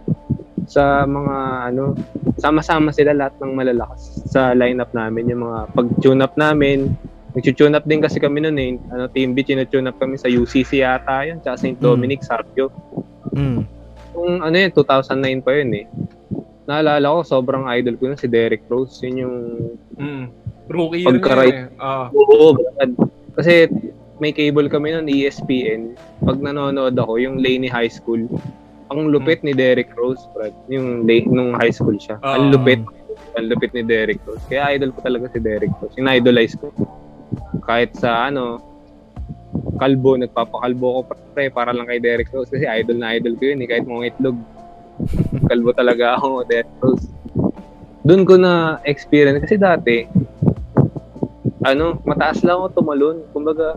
[0.64, 1.36] sa mga
[1.68, 1.92] ano,
[2.40, 5.28] sama-sama sila lahat ng malalakas sa lineup namin.
[5.28, 6.96] Yung mga pag-tune up namin,
[7.36, 8.72] nag-tune up din kasi kami noon eh.
[8.88, 11.76] Ano, Team B, tune up kami sa UCC yata yun, tsaka St.
[11.76, 11.84] Mm.
[11.84, 12.72] Dominic, Sarpio.
[13.36, 13.79] Mm.
[14.10, 15.86] Kung ano yun, 2009 pa yun eh.
[16.66, 19.02] Naalala ko, sobrang idol ko na si Derek Rose.
[19.02, 19.36] Yun yung
[19.96, 20.24] Hmm.
[20.70, 21.66] Rookie yun eh.
[21.76, 22.08] Ah.
[22.14, 22.94] Oo, Brad.
[23.34, 23.66] Kasi
[24.18, 25.98] may cable kami noon, ESPN.
[26.22, 28.28] Pag nanonood ako, yung Laney High School,
[28.86, 30.54] ang lupit ni Derek Rose, Brad.
[30.66, 32.18] Yung late, nung high school siya.
[32.22, 32.52] Ang Ah.
[32.54, 32.82] lupit.
[33.34, 34.42] Ang lupit ni Derek Rose.
[34.46, 35.94] Kaya idol ko talaga si Derek Rose.
[35.94, 36.70] In-idolize ko.
[37.62, 38.58] Kahit sa ano,
[39.80, 41.00] kalbo, nagpapakalbo ko
[41.32, 42.52] pre para lang kay Derek Rose.
[42.52, 43.68] Kasi idol na idol ko yun eh.
[43.68, 44.38] Kahit mga itlog.
[45.48, 47.08] kalbo talaga ako, Derek Rose.
[48.04, 49.40] Doon ko na experience.
[49.44, 50.04] Kasi dati,
[51.64, 53.24] ano, mataas lang ako tumalon.
[53.32, 53.76] Kumbaga,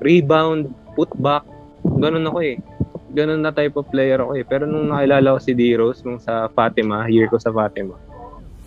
[0.00, 1.44] rebound, putback,
[1.84, 2.56] ganun ako eh.
[3.12, 4.44] Ganun na type of player ako eh.
[4.44, 7.96] Pero nung nakilala ko si D-Rose, nung sa Fatima, year ko sa Fatima,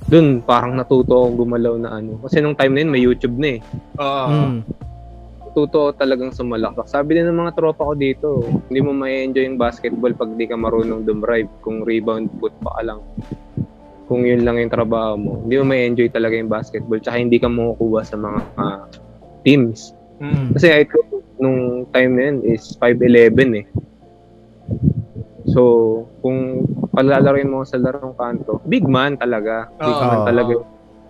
[0.06, 2.22] dun parang natuto ako gumalaw na ano.
[2.22, 3.60] Kasi nung time na yun, may YouTube na eh.
[3.98, 4.30] Ah.
[4.30, 4.60] Mm.
[5.56, 6.84] Natuto ako talagang sumalakak.
[6.84, 10.52] Sabi din ng mga tropa ko dito, hindi mo may enjoy yung basketball pag di
[10.52, 11.48] ka marunong dumrive.
[11.64, 13.00] Kung rebound, putback ka lang.
[14.12, 17.00] Kung yun lang yung trabaho mo, hindi mo may enjoy talaga yung basketball.
[17.00, 18.84] Tsaka hindi ka makukuha sa mga ah,
[19.48, 19.96] teams.
[20.20, 20.52] Hmm.
[20.52, 21.00] Kasi height ko
[21.40, 23.66] nung time na yun is 5'11 eh.
[25.56, 29.72] So, kung palalaroin mo sa larong kanto, big man talaga.
[29.80, 30.04] Big Oo.
[30.04, 30.54] man talaga.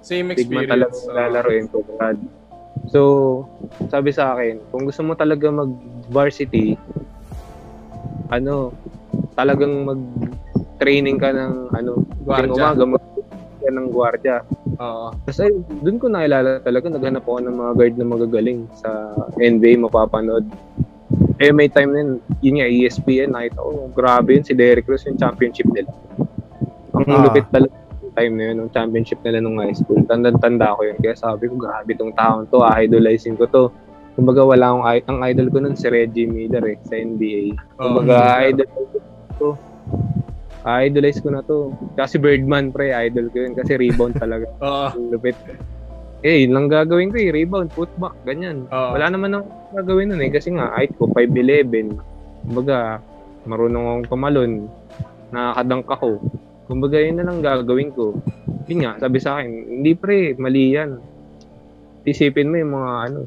[0.05, 1.09] Same Big man talaga experience.
[1.09, 2.21] yung lalaroin ko, Brad.
[2.89, 3.01] So,
[3.89, 6.77] sabi sa akin, kung gusto mo talaga mag-varsity,
[8.29, 8.73] ano,
[9.33, 11.91] talagang mag-training ka ng ano,
[12.25, 13.03] tuwing umaga, mag
[13.65, 14.37] ka ng gwardiya.
[14.77, 15.09] Oo.
[15.25, 15.49] Tapos ay,
[15.81, 18.89] doon ko nakilala talaga, naghanap ako ng mga guard na magagaling sa
[19.41, 20.45] NBA, mapapanood.
[21.41, 22.11] Eh, may time na yun,
[22.45, 25.89] yun nga, ESPN, nakita ko, grabe yun, si Derrick Rose yung championship nila.
[26.95, 27.23] Ang Ah.
[27.27, 27.84] lupit talaga
[28.15, 29.99] time na yun, yung championship nila nung high school.
[30.07, 30.97] Tanda-tanda ko yun.
[31.03, 33.63] Kaya sabi ko, grabe tong taon to, idolizing ko to.
[34.15, 37.59] Kumbaga, wala akong, ang idol ko nun si Reggie Miller eh, sa NBA.
[37.75, 38.15] Kumbaga,
[38.47, 38.79] idol ko
[39.35, 39.49] to.
[40.65, 41.75] Idolize ko na to.
[41.93, 43.53] Kasi Birdman, pre, idol ko yun.
[43.53, 44.49] Kasi rebound talaga.
[44.65, 44.87] Oo.
[44.97, 45.37] Ang lupit.
[46.25, 47.29] Eh, yun lang gagawin ko eh.
[47.29, 48.65] Rebound, putback, ganyan.
[48.73, 48.97] Oo.
[48.97, 50.31] Wala naman akong gagawin nun eh.
[50.33, 52.01] Kasi nga, height ko, 5'11".
[52.49, 52.97] Kumbaga,
[53.45, 54.51] marunong akong tumalon.
[55.29, 56.09] Nakakadunk ako.
[56.65, 58.17] Kumbaga, yun na lang gagawin ko.
[58.65, 59.49] Yun nga, sabi sa akin,
[59.79, 60.97] hindi pre, mali yan.
[62.05, 63.19] Isipin mo yung mga ano,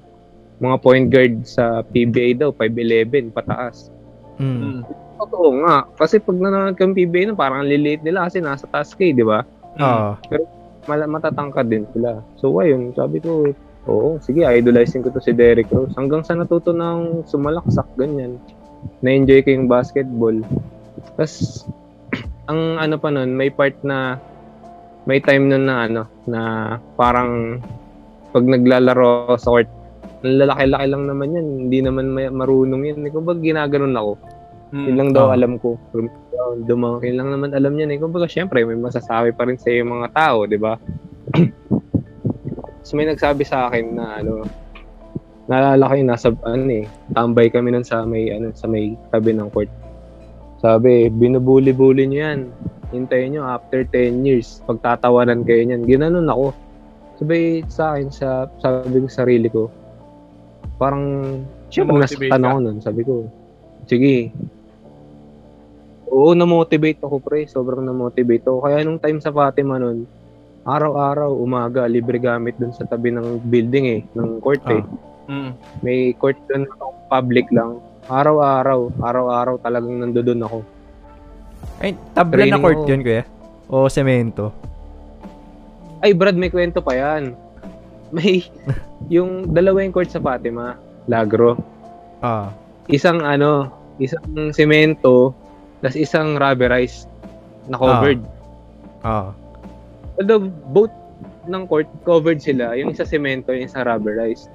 [0.58, 3.94] mga point guard sa PBA daw, 5'11", pataas.
[4.42, 4.82] Mm.
[5.18, 5.86] Totoo nga.
[5.98, 9.14] Kasi pag nanonood kang PBA, no, parang ang liliit nila kasi nasa taas ka eh,
[9.14, 9.42] di ba?
[9.78, 10.18] Oo.
[10.86, 12.22] mal- matatangkad din sila.
[12.38, 13.50] So, ayun, sabi ko,
[13.86, 15.94] oo, sige, idolizing ko to si Derrick Rose.
[15.94, 18.38] Hanggang sa natuto ng sumalaksak, ganyan.
[19.02, 20.38] Na-enjoy ko yung basketball.
[21.18, 21.66] Tapos,
[22.48, 24.16] ang ano pa nun, may part na,
[25.04, 26.40] may time nun na ano, na
[26.96, 27.60] parang,
[28.32, 29.68] pag naglalaro sa court,
[30.24, 31.46] ang lalaki-laki lang naman yan.
[31.68, 33.06] Hindi naman may, marunong yan.
[33.06, 34.12] Eh, Kumbaga, ginaganon ako.
[34.74, 34.84] Mm.
[34.90, 35.36] Yun lang daw Ah.
[35.38, 35.78] alam ko.
[36.66, 37.86] Dumang, yun lang naman alam niya.
[37.86, 38.02] Eh.
[38.02, 40.74] Kumbaga, syempre, may masasabi pa rin sa yung mga tao, di ba?
[42.84, 44.42] so, may nagsabi sa akin na, ano,
[45.46, 46.84] naalala ko yung nasa, ano eh,
[47.14, 49.70] tambay kami nun sa may, ano, sa may tabi ng court.
[50.58, 52.40] Sabi, binubuli-buli niyo yan.
[52.90, 54.64] Hintayin nyo after 10 years.
[54.66, 55.86] Pagtatawanan kayo niyan.
[55.86, 56.56] Ginanon ako.
[57.18, 59.70] Sabi sa akin, sa, sabi ko sa sarili ko,
[60.78, 61.04] parang,
[61.68, 63.14] Na-motivate nasaktan ako nun, sabi ko,
[63.90, 64.32] sige,
[66.08, 67.44] Oo, na-motivate ako pre.
[67.44, 68.64] Sobrang na-motivate ako.
[68.64, 70.08] Kaya nung time sa Fatima nun,
[70.64, 74.82] araw-araw, umaga, libre gamit dun sa tabi ng building eh, ng court eh.
[75.28, 75.52] Mm.
[75.84, 76.64] May court dun,
[77.12, 77.80] public lang.
[78.08, 80.58] Araw-araw, araw-araw talagang nandoon ako.
[81.76, 82.88] Ay, tabla na Training court mo.
[82.88, 83.24] yun, kuya?
[83.68, 84.48] O semento?
[86.00, 87.36] Ay, Brad, may kwento pa yan.
[88.08, 88.48] May,
[89.14, 91.60] yung dalawa yung court sa Fatima, Lagro.
[92.24, 92.48] Ah.
[92.88, 93.68] Isang ano,
[94.00, 95.36] isang semento,
[95.84, 97.12] tas isang rubberized
[97.68, 98.24] na covered.
[99.04, 99.36] Ah.
[100.16, 100.94] Although both
[101.44, 104.48] ng court covered sila, yung isa semento, yung isa rubberized.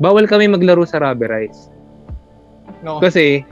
[0.00, 1.71] Bawal kami maglaro sa rubberized.
[2.82, 2.98] No.
[2.98, 3.46] Kasi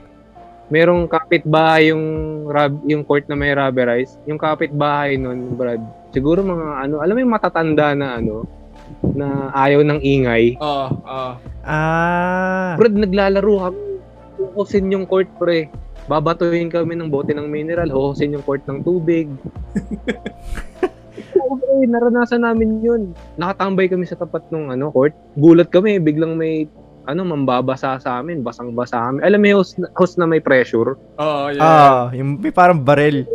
[0.70, 2.04] merong kapitbahay yung
[2.46, 4.16] rub, yung court na may rubberized.
[4.30, 5.82] Yung kapitbahay nun, Brad,
[6.14, 8.46] siguro mga ano, alam mo yung matatanda na ano,
[9.14, 10.54] na ayaw ng ingay.
[10.62, 11.30] Oo, oo.
[11.66, 12.78] Ah.
[12.78, 13.80] Brad, naglalaro kami.
[14.40, 15.68] Huhusin yung court, pre.
[16.08, 17.90] Babatuhin kami ng bote ng mineral.
[17.90, 19.28] Huhusin yung court ng tubig.
[21.38, 23.02] Oo, pre, naranasan namin yun.
[23.36, 25.12] Nakatambay kami sa tapat ng ano, court.
[25.36, 26.64] Gulat kami, biglang may
[27.10, 29.18] ano, mambabasa sa amin, basang-basa kami.
[29.26, 30.94] Alam mo yung host, na- host na may pressure?
[30.94, 31.62] Oo, yeah.
[31.62, 33.26] Ah, yung may parang barel.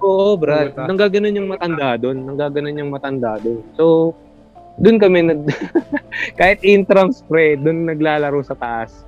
[0.00, 0.72] Oo, Brad.
[0.72, 0.88] Puta.
[0.88, 2.18] Nanggaganon yung matanda doon.
[2.24, 3.60] Nanggaganon yung matanda doon.
[3.76, 4.16] So,
[4.80, 5.40] doon kami nag...
[6.40, 9.04] kahit intrams, pre, doon naglalaro sa taas.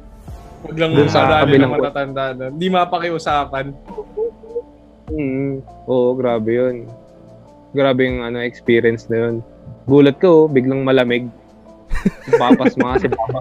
[0.62, 2.52] Huwag lang Dun sa kabilang ng matatanda doon.
[2.54, 3.66] Di mapakiusapan.
[5.10, 5.64] Mm.
[5.90, 6.76] Oo, grabe yun.
[7.72, 9.34] Grabe yung ano, experience na yun.
[9.88, 11.26] Gulat ko, biglang malamig.
[12.32, 13.40] Papas mga si Papa.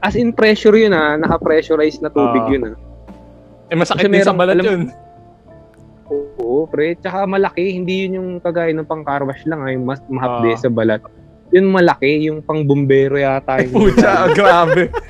[0.00, 2.50] As in pressure yun ah, naka-pressurize na tubig Ah.
[2.50, 2.74] yun ah.
[3.68, 4.82] Eh, masakit din sa balat alam- yun.
[6.36, 6.92] Oo, pre.
[6.94, 10.50] Tsaka malaki, hindi yun yung kagaya ng pang car wash lang ah, yung mas mahapde
[10.50, 10.58] Ah.
[10.58, 11.00] sa balat.
[11.48, 13.60] Yun malaki, yung pang bumbero yata.
[13.60, 14.88] Yung Pucha, grabe.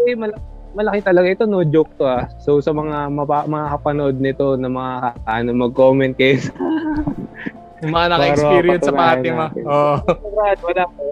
[0.00, 0.40] Eh, mal-
[0.72, 2.24] malaki talaga ito, no joke to ah.
[2.38, 4.94] So sa mga mapa- makakapanood nito na mga
[5.28, 6.56] ano mag-comment kayo sa
[7.80, 9.44] Yung mga naka-experience sa Fatima.
[9.56, 9.94] Oo.
[10.36, 11.04] Brad, wala po.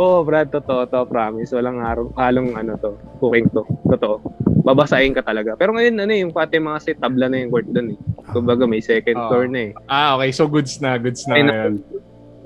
[0.00, 1.50] Oh, Brad, totoo to, promise.
[1.50, 3.62] Walang araw, halong ano to, cooking to.
[3.90, 4.22] Totoo.
[4.66, 5.54] Babasahin ka talaga.
[5.58, 7.98] Pero ngayon, ano yung Fatima kasi tabla na yung court doon eh.
[8.30, 9.70] Kumbaga may second floor na eh.
[9.90, 10.30] Ah, okay.
[10.30, 10.98] So, goods na.
[10.98, 11.74] Goods na Ay, ngayon.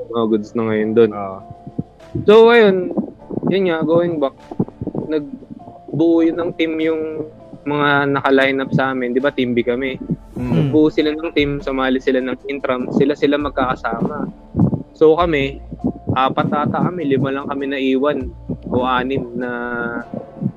[0.08, 1.10] Mga goods na ngayon doon.
[1.12, 1.38] Oo.
[2.24, 2.94] So, ayun,
[3.50, 4.36] yun nga, going back,
[5.10, 7.28] nagbuo yun ng team yung
[7.64, 9.16] mga naka-line up sa amin.
[9.16, 9.96] Di ba, team B kami.
[10.36, 10.70] Mm.
[10.70, 14.28] Buo sila ng team, sumali sila ng intram, sila-sila magkakasama.
[14.94, 15.58] So kami,
[16.14, 18.30] apat ata kami, lima lang kami na iwan
[18.70, 19.50] o anim na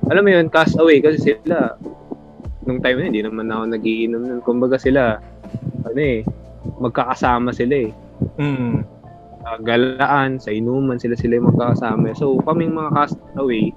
[0.08, 1.76] alam mo yun, cast away kasi sila
[2.64, 4.40] nung time na hindi naman ako nagiinom nun.
[4.40, 5.20] Kumbaga sila,
[5.84, 6.24] ano eh,
[6.80, 7.90] magkakasama sila eh.
[8.40, 8.84] Mm.
[9.42, 12.12] Sa galaan, sa inuman, sila-sila yung magkakasama.
[12.16, 13.72] So kaming mga cast away,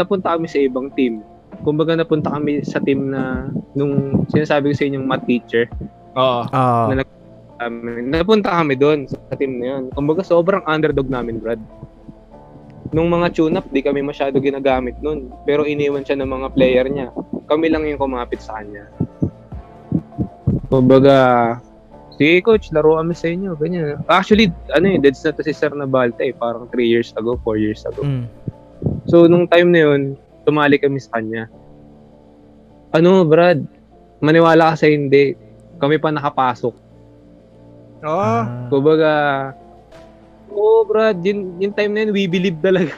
[0.00, 1.20] napunta kami sa ibang team.
[1.60, 5.68] Kumbaga napunta kami sa team na nung sinasabi ko sa inyong math teacher,
[6.16, 6.42] Oo.
[6.50, 6.90] Ah.
[6.90, 7.18] Na-
[7.62, 9.82] um, napunta kami doon sa team na yun.
[9.94, 11.60] Kumbaga sobrang underdog namin, Brad.
[12.90, 15.30] Nung mga tune-up, di kami masyado ginagamit nun.
[15.46, 17.14] Pero iniwan siya ng mga player niya.
[17.46, 18.90] Kami lang yung kumapit sa kanya.
[20.66, 21.18] Kumbaga,
[22.18, 23.54] sige coach, laro kami sa inyo.
[23.54, 24.02] Ganyan.
[24.10, 26.34] Actually, ano eh, deads na to si Sir Nabalta eh.
[26.34, 28.02] Parang 3 years ago, 4 years ago.
[28.02, 28.26] Mm.
[29.08, 30.00] So, nung time na yun,
[30.44, 31.48] tumali kami sa kanya.
[32.90, 33.62] Ano, Brad?
[34.20, 35.32] Maniwala ka sa hindi.
[35.80, 36.74] Kami pa nakapasok.
[38.04, 38.20] Oo.
[38.20, 38.66] Ah.
[38.68, 39.12] Kumbaga,
[40.50, 42.92] oo, Brad, yun, yung time na yun, we believe talaga.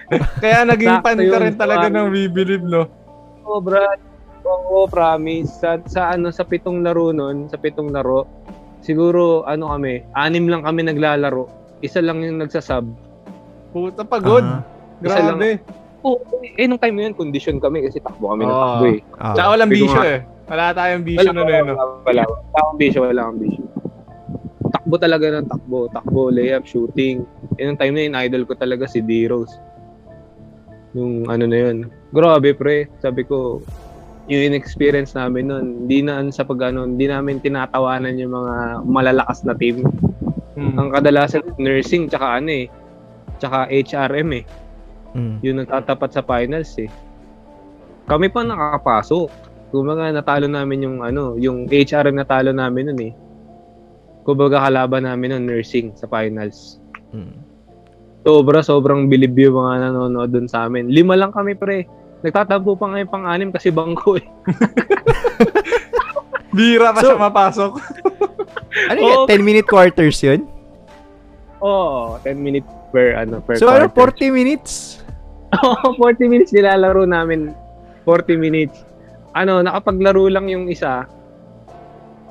[0.42, 2.90] Kaya naging Sakto fan ka rin talaga ng We Believe, no?
[3.46, 4.02] oo, Brad.
[4.46, 5.50] Oo, promise.
[5.58, 8.26] Sa, sa, ano, sa pitong laro nun, sa pitong laro,
[8.82, 11.50] siguro, ano kami, anim lang kami naglalaro.
[11.82, 12.86] Isa lang yung nagsasub.
[13.74, 14.46] Puta, pagod.
[14.46, 14.75] Ah.
[15.00, 15.60] Grabe.
[16.06, 18.62] Oo, eh, nung time na yun, condition kami kasi takbo kami ng Oo.
[18.62, 19.00] takbo eh.
[19.18, 19.34] Ah.
[19.34, 20.20] Tsaka walang bisyo eh.
[20.46, 21.74] Wala tayong bisyo na wala, yun, no?
[21.74, 23.62] wala, wala, wala akong bisyo, wala akong bisyo.
[24.70, 25.78] Takbo talaga ng takbo.
[25.90, 27.26] Takbo, layup, shooting.
[27.58, 29.58] Yun yung time na yun, idol ko talaga si D-Rose.
[30.94, 31.90] Yung ano na yun.
[32.14, 33.58] Grabe pre, sabi ko,
[34.30, 38.54] yung in-experience namin nun, hindi na ano sa pag ano, hindi namin tinatawanan yung mga
[38.86, 39.82] malalakas na team.
[40.54, 40.78] Hmm.
[40.78, 42.66] Ang kadalasan, nursing, tsaka ano eh,
[43.42, 44.46] tsaka HRM eh
[45.16, 45.36] Mm.
[45.40, 46.92] yung nagtatapat sa finals eh.
[48.04, 49.26] Kami pa nakakapasok.
[49.72, 53.12] Kumbaga natalo namin yung ano, yung HRM natalo namin nun eh.
[54.22, 56.78] Kumbaga kalaban namin ng nursing sa finals.
[57.10, 57.34] Mm.
[58.22, 60.90] Sobra, sobrang bilib yung mga nanonood dun sa amin.
[60.90, 61.86] Lima lang kami pre.
[62.20, 64.26] Nagtatampo pa ngayon pang-anim kasi bangko eh.
[66.56, 67.72] Bira pa So- siya mapasok.
[68.76, 69.16] Ano yun?
[69.24, 69.24] Oo.
[69.24, 70.44] 10 minute quarters yun?
[71.64, 74.28] Oo, 10 minutes per ano per So ano, quarter.
[74.28, 74.95] 40 minutes?
[75.66, 77.54] Oo, 40 minutes nilalaro namin.
[78.04, 78.84] 40 minutes.
[79.36, 81.04] Ano, nakapaglaro lang yung isa.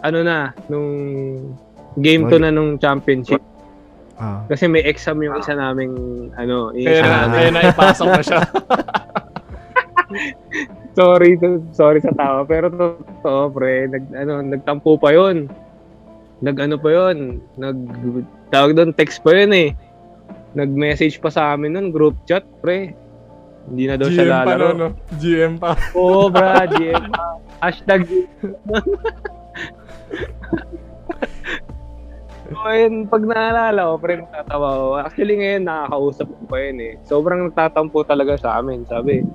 [0.06, 0.90] Ano na, nung
[2.02, 3.42] game to na nung championship.
[4.16, 4.46] Ah.
[4.48, 7.36] Kasi may exam yung isa naming, ano, yung Kaya isa na, namin.
[7.36, 8.42] kaya na ipasok na siya.
[10.96, 12.48] Sorry, to, sorry sa tawa.
[12.48, 13.92] Pero totoo, pre.
[13.92, 15.52] Nag, ano, nagtampo pa yon
[16.40, 17.78] Nag, ano pa yon Nag,
[18.48, 19.70] tawag doon, text pa yun eh.
[20.56, 22.96] Nag-message pa sa amin nun, group chat, pre.
[23.66, 24.68] Hindi na daw siya GM pa, lalaro.
[24.70, 24.90] no, no?
[25.18, 25.72] GM pa.
[25.98, 26.70] Oo, brad.
[26.78, 27.02] Yeah.
[27.66, 28.06] Hashtag.
[32.46, 34.86] so, ayun, pag naalala ko, pre, natatawa ko.
[35.02, 36.94] Actually, ngayon, nakakausap ko pa yun eh.
[37.10, 38.86] Sobrang nagtatampo talaga sa amin.
[38.86, 39.26] Sabi,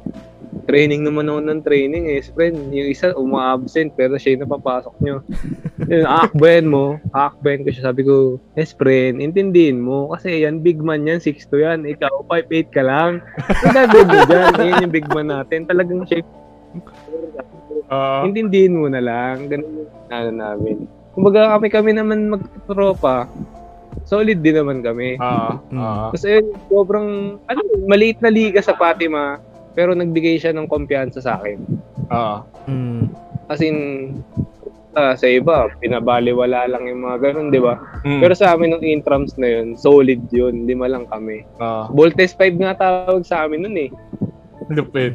[0.66, 2.20] training naman ako ng training eh.
[2.22, 5.16] Friend, yung isa uma-absent pero siya yung napapasok nyo.
[5.90, 7.90] Yun, aakbayan mo, aakbayan ko siya.
[7.90, 10.10] Sabi ko, yes friend, intindihin mo.
[10.10, 11.80] Kasi yan, big man yan, 6'2 yan.
[11.86, 13.22] Ikaw, 5'8 ka lang.
[13.66, 15.66] Ang gagawin mo dyan, yan yung big man natin.
[15.66, 16.22] Talagang siya
[17.90, 18.22] Oo.
[18.26, 19.50] intindihin mo na lang.
[19.50, 20.76] Ganun yung ano namin.
[21.14, 23.26] Kumbaga kami-kami naman magtropa.
[24.06, 25.18] Solid din naman kami.
[25.18, 25.50] Oo.
[25.70, 25.78] Mm.
[25.78, 26.06] Oo.
[26.14, 27.08] Kasi ayun, sobrang,
[27.50, 27.60] ano,
[27.90, 29.42] maliit na liga sa Fatima,
[29.74, 31.59] pero nagbigay siya ng kumpiyansa sa akin.
[32.11, 32.37] Oo.
[32.66, 33.02] Mm.
[33.50, 33.76] As in,
[34.94, 37.78] ah, sa iba, pinabaliwala lang yung mga ganun, di ba?
[38.02, 38.20] Mm.
[38.22, 41.46] Pero sa amin, nung intrams na yun, solid yun, lima lang kami.
[41.62, 41.90] Oo.
[41.94, 43.90] Voltes 5 nga tawag sa amin nun eh.
[44.70, 45.14] Lupit.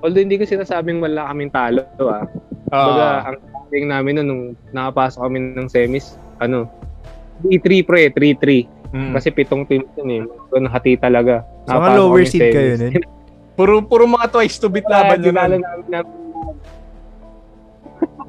[0.00, 2.24] Although hindi ko sinasabing wala kaming talo, ah.
[2.72, 2.84] Oo.
[2.84, 6.68] Kumbaga, ang sabi namin nun, nung nakapasok kami ng semis, ano,
[7.44, 8.68] 3-3 pre, 3-3.
[8.90, 9.12] Mm.
[9.14, 10.22] Kasi pitong team yun eh.
[10.66, 11.46] Hati talaga.
[11.70, 12.92] So, mga lower seed kayo nun?
[13.60, 15.36] Puro, puro mga twice to beat laban yun.
[15.36, 15.60] Dinalo nun.
[15.60, 16.00] namin na,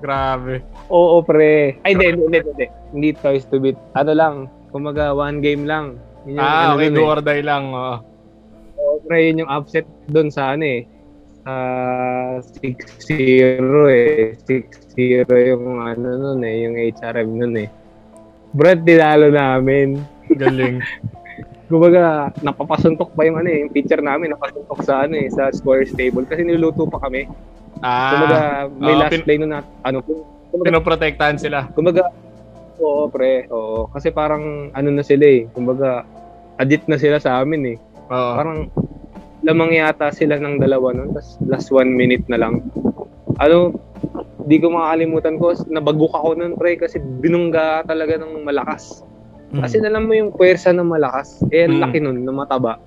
[0.03, 0.59] Grabe.
[0.91, 1.79] oo pre.
[1.87, 3.09] Ay, hindi, hindi, hindi, hindi.
[3.15, 3.79] Twice to beat.
[3.95, 4.35] Ano lang,
[4.75, 5.95] kumaga one game lang.
[6.27, 6.91] Yun yung Ah, ano okay.
[6.91, 7.07] Do eh.
[7.07, 7.63] or die lang.
[7.71, 7.95] Oo.
[8.75, 10.83] Oo, pre, yun yung upset doon sa ano eh.
[11.39, 11.53] Sa
[12.59, 14.35] 6-0 eh.
[14.43, 17.71] 6-0 yung ano nun eh, yung HRM nun eh.
[18.51, 20.03] Brad, tinalo namin.
[20.27, 20.75] Galing.
[21.71, 25.95] Kumbaga, napapasuntok pa yung ano eh, yung pitcher namin, napasuntok sa ano eh, sa scores
[25.95, 27.23] table kasi niluluto pa kami.
[28.11, 31.71] Kumbaga, Ah, may ah, last pin- play nun na, ano kumbaga, pinoprotektahan sila.
[31.71, 32.11] kumbaga,
[32.75, 33.87] oo pre, oo.
[33.87, 36.03] Kasi parang, ano na sila eh, kumbaga,
[36.59, 37.77] addict na sila sa amin eh.
[38.11, 38.33] Oo.
[38.35, 38.67] Parang,
[39.41, 42.59] lamang yata sila ng dalawa nun, tas last one minute na lang.
[43.39, 43.73] Ano,
[44.43, 49.07] di ko makakalimutan ko, nabagok ako nun pre, kasi binungga talaga ng malakas.
[49.51, 49.61] Mm.
[49.67, 51.83] Kasi alam mo yung puwersa ng malakas, eh ang Mm.
[51.83, 52.79] laki nun, na mataba.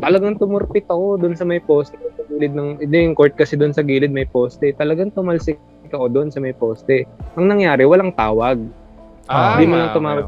[0.00, 3.72] Talagang tumurpit ako doon sa may poste, sa gilid ng, hindi yung court kasi doon
[3.76, 4.72] sa gilid may poste.
[4.76, 5.60] Talagang tumalsik
[5.92, 7.04] ako doon sa may poste.
[7.36, 8.60] Ang nangyari, walang tawag.
[9.28, 10.26] Ah, Di mo lang tumawag.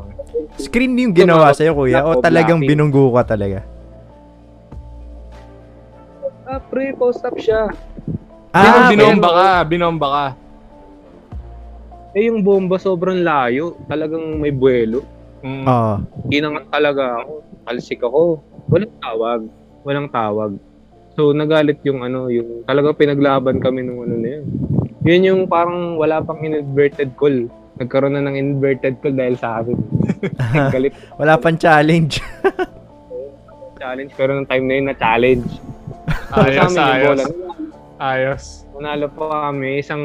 [0.60, 2.04] Screen yung ginawa sa'yo, kuya?
[2.04, 3.64] O talagang binunggo ka talaga?
[6.68, 7.70] pre, post-up siya.
[8.50, 10.26] Ah, binomba ka, binomba ka.
[12.16, 13.76] Eh, yung bomba sobrang layo.
[13.88, 15.04] Talagang may buwelo.
[15.44, 15.64] Mm.
[15.68, 15.94] Oo.
[16.32, 17.32] Inangat talaga ako.
[17.68, 18.22] Talsik ako.
[18.68, 19.40] Walang tawag.
[19.84, 20.52] Walang tawag.
[21.18, 24.44] So, nagalit yung ano, yung talagang pinaglaban kami nung ano na yun.
[25.02, 27.50] Yun yung parang wala pang inverted call.
[27.78, 29.78] Nagkaroon na ng inverted call dahil sa akin.
[30.74, 32.22] Galit Wala pang challenge.
[33.82, 35.48] challenge pero nung time na yun na challenge.
[36.34, 37.20] Ayos, ayos.
[37.98, 38.44] Ayos.
[38.78, 40.02] Nanalo pa kami, isang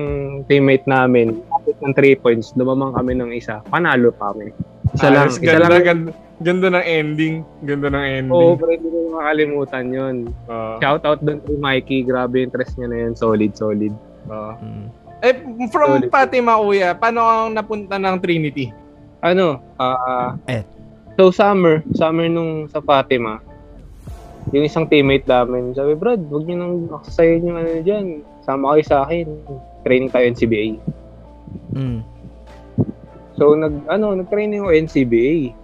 [0.49, 4.51] teammate namin, kapit ng 3 points, dumamang kami ng isa, panalo pa kami.
[4.91, 5.39] Isa lang, Ayos.
[5.39, 5.83] isa Ganda, lang.
[5.87, 6.11] ganda,
[6.43, 7.35] ganda ng ending.
[7.63, 8.35] Ganda ng ending.
[8.35, 10.15] Oo, pero hindi ko makalimutan yun.
[10.45, 10.75] Oo.
[10.77, 13.95] Shout out doon kay Mikey, grabe yung interest niya na yun, solid, solid.
[14.27, 14.91] Mm.
[15.23, 15.35] Eh,
[15.71, 16.11] from Solid.
[16.11, 18.75] Fatima, kuya, paano kang napunta ng Trinity?
[19.23, 20.67] Ano, ah, Eh.
[21.15, 23.39] so summer, summer nung sa Fatima,
[24.51, 28.19] yung isang teammate namin, sabi, Brad, huwag niyo nang aksayin yung ano dyan.
[28.43, 29.31] Sama kayo sa akin.
[29.87, 30.75] Training tayo NCBA.
[31.73, 31.99] Mm.
[33.33, 35.57] So nag ano, nag-training ako NCBA.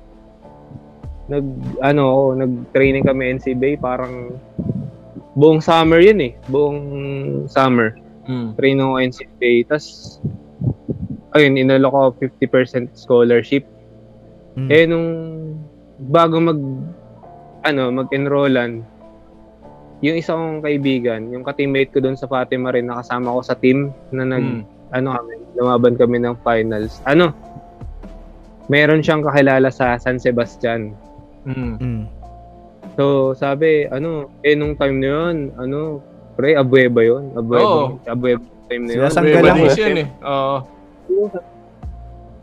[1.29, 1.45] Nag
[1.85, 4.33] ano, ako, nag-training kami NCBA parang
[5.37, 6.81] buong summer 'yun eh, buong
[7.45, 7.93] summer.
[8.25, 8.57] Mm.
[8.57, 9.53] Training ako NCBA.
[9.69, 10.17] Tas
[11.37, 13.63] ayun, inalo ko 50% scholarship.
[14.57, 14.69] Mm.
[14.73, 15.07] Eh nung
[16.09, 16.59] bago mag
[17.59, 18.81] ano, mag-enrollan,
[19.99, 23.91] yung isa kong kaibigan, yung ka-teammate ko doon sa Fatima rin, nakasama ko sa team
[24.15, 24.78] na nag Mm.
[24.93, 27.01] Ano kami, lumaban kami ng finals.
[27.05, 27.33] Ano?
[28.69, 30.93] Meron siyang kakilala sa San Sebastian.
[31.45, 31.77] Mm.
[31.81, 32.03] Mm.
[32.99, 36.03] So, sabi, ano, eh nung time na yun, ano,
[36.35, 37.33] pre, abueva yun.
[37.33, 37.85] Abueva, Oo.
[38.05, 38.99] abueva time na yun.
[39.01, 40.07] Sila sang May galang, edition eh.
[40.21, 40.57] Oo.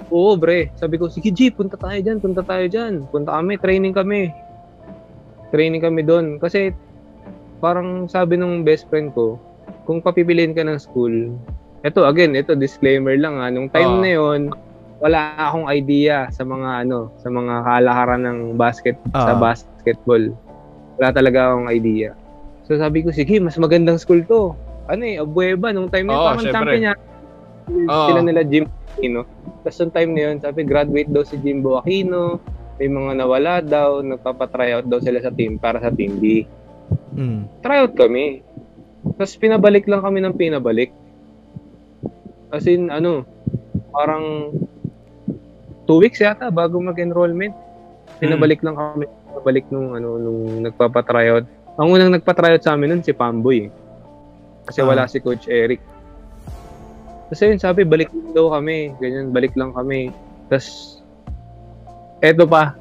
[0.07, 0.71] Oo, bre.
[0.79, 3.07] Sabi ko, sige G, punta tayo dyan, punta tayo dyan.
[3.11, 4.31] Punta kami, training kami.
[5.51, 6.39] Training kami doon.
[6.39, 6.71] Kasi,
[7.59, 9.39] parang sabi ng best friend ko,
[9.87, 11.35] kung papipiliin ka ng school,
[11.87, 14.03] eto again, ito disclaimer lang ha, nung time Oo.
[14.03, 14.41] na yon
[14.99, 19.39] wala akong idea sa mga ano, sa mga kalakaran ng basket sa Ah.
[19.39, 20.33] basketball.
[20.99, 22.17] Wala talaga akong idea.
[22.67, 24.57] So sabi ko, sige, mas magandang school to.
[24.91, 26.95] Ano eh, Abueva, nung time na yun, parang champion niya.
[27.87, 29.23] Sila nila Jim Aquino.
[29.63, 32.41] Tapos nung time na yun, sabi, graduate daw si Jimbo Aquino.
[32.81, 36.49] May mga nawala daw, nagpapatryout daw sila sa team para sa Team B.
[37.13, 37.49] Mm.
[37.61, 38.41] Tryout kami.
[39.17, 40.91] Tapos pinabalik lang kami ng pinabalik.
[42.57, 43.29] As in, ano,
[43.93, 44.57] parang
[45.85, 47.53] two weeks yata bago mag-enrollment.
[48.17, 49.05] Pinabalik lang kami.
[49.29, 51.45] Pinabalik nung, ano, nung nagpapatryout.
[51.77, 53.69] Ang unang nagpatryout sa amin nun si Pamboy.
[53.69, 53.71] eh.
[54.65, 54.89] Kasi Ah.
[54.89, 55.85] wala si Coach Eric.
[57.29, 58.97] Tapos yun, sabi, balik lang daw kami.
[58.97, 60.15] Ganyan, balik lang kami.
[60.49, 61.03] Tapos,
[62.23, 62.73] eto pa.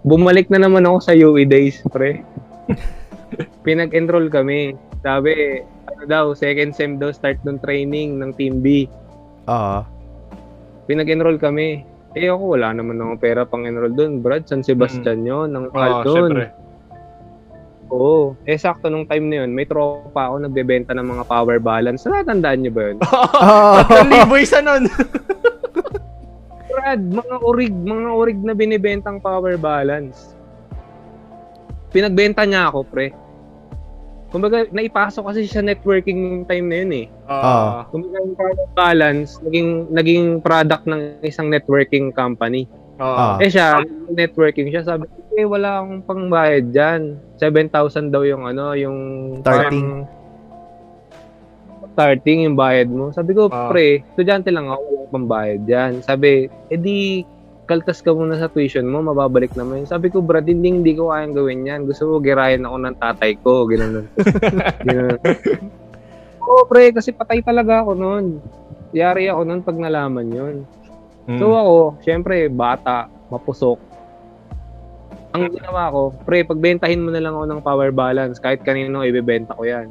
[0.00, 2.24] Bumalik na naman ako sa UE days, pre.
[3.66, 4.72] Pinag-enroll kami.
[5.02, 5.60] Sabi,
[6.00, 8.88] ano daw, second sem daw start ng training ng Team B.
[9.44, 9.84] Oo.
[10.88, 11.84] Pinag-enroll kami.
[12.16, 14.24] Eh ako, wala naman akong pera pang enroll doon.
[14.24, 16.16] Brad, San Sebastian yun, ng Oo, Alton.
[16.16, 16.44] syempre.
[17.92, 18.32] Oo.
[18.48, 22.08] Eh, sakto nung time na yun, may tropa ako nagbebenta ng mga power balance.
[22.08, 22.96] Natatandaan niyo ba yun?
[23.04, 23.70] Oo.
[23.84, 24.88] Tatlong libo isa nun.
[26.70, 30.32] Brad, mga orig, mga orig na binibentang power balance.
[31.92, 33.12] Pinagbenta niya ako, pre.
[34.30, 37.06] Kumbaga, naipasok kasi sa networking nung time na yun eh.
[37.26, 37.62] Oo.
[37.90, 38.34] Kumbaga, yung
[38.78, 42.70] balance, naging, naging product ng isang networking company.
[43.00, 43.40] Ah.
[43.42, 47.18] Eh siya, networking siya, sabi, eh, wala akong pangbayad dyan.
[47.42, 48.98] 7,000 daw yung ano, yung...
[49.42, 50.06] Starting.
[50.06, 50.18] parang-
[51.90, 53.10] starting yung bayad mo.
[53.10, 53.66] Sabi ko, Ah.
[53.66, 55.92] pre, estudyante lang ako, wala pang bayad dyan.
[56.06, 57.26] Sabi, edi,
[57.70, 59.86] kaltas ka muna sa tuition mo, mababalik naman.
[59.86, 59.88] yun.
[59.88, 61.86] Sabi ko, brad, hindi, hindi ko kayang gawin yan.
[61.86, 63.62] Gusto ko, girayan ako ng tatay ko.
[63.70, 64.06] Gano'n.
[64.90, 65.18] Gano'n.
[66.42, 68.42] Oo, pre, kasi patay talaga ako noon.
[68.90, 70.56] Yari ako noon pag nalaman yun.
[71.30, 71.38] Mm.
[71.38, 73.78] So ako, syempre, bata, mapusok.
[75.30, 79.54] Ang ginawa ko, pre, pagbentahin mo na lang ako ng power balance, kahit kanino ibebenta
[79.54, 79.86] ko yan.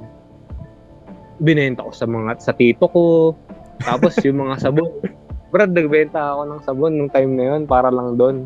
[1.40, 3.32] Binenta ko sa mga, sa tito ko,
[3.80, 4.92] tapos yung mga sabon.
[5.50, 8.46] Brad, nagbenta ako ng sabon nung time na yun, para lang doon.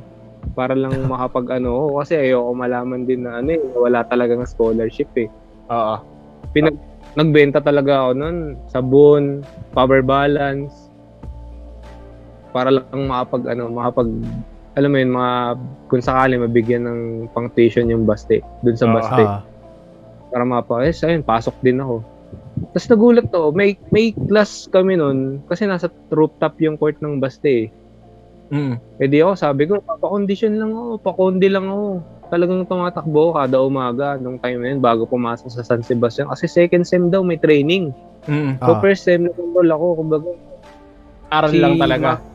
[0.56, 4.48] Para lang makapag ano, ko, kasi ayoko malaman din na ano eh, wala talaga ng
[4.48, 5.28] scholarship eh.
[5.68, 5.96] Oo.
[6.56, 6.80] Pinag,
[7.20, 8.38] nagbenta talaga ako nun,
[8.72, 9.24] sabon,
[9.76, 10.72] power balance,
[12.56, 14.10] para lang makapag, ano, makapag,
[14.80, 15.34] alam mo yun, mga,
[15.92, 17.00] kung sakali mabigyan ng
[17.36, 19.26] pang tuition yung baste, dun sa baste.
[19.26, 19.42] Ah.
[20.32, 22.13] Para mapa, eh, ayun, pasok din ako.
[22.54, 27.46] Tapos nagulat to, may, may class kami nun, kasi nasa rooftop yung court ng baste
[27.46, 27.66] eh.
[28.54, 28.78] Mm.
[29.02, 32.02] Eh di ako, sabi ko, papakondisyon lang ako, pakondi lang ako.
[32.34, 36.26] talagang tumatakbo ako kada umaga nung time na yun bago pumasok sa San Sebastian.
[36.34, 37.94] Kasi second sem daw may training.
[38.26, 38.58] Mm.
[38.58, 38.82] So Ah.
[38.82, 40.32] first sem nag-enroll ako, kumbaga.
[41.30, 42.18] Aral si lang talaga.
[42.18, 42.26] Ma-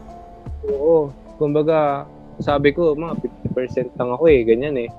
[0.70, 1.10] Oo.
[1.34, 2.06] Kumbaga,
[2.38, 3.18] sabi ko, mga
[3.50, 4.90] 50% lang ako eh, ganyan eh.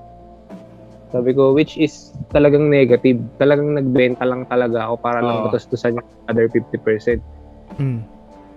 [1.10, 3.18] Sabi ko, which is talagang negative.
[3.42, 7.18] Talagang nagbenta lang talaga ako para lang matustusan yung other 50%.
[7.82, 8.06] Mm.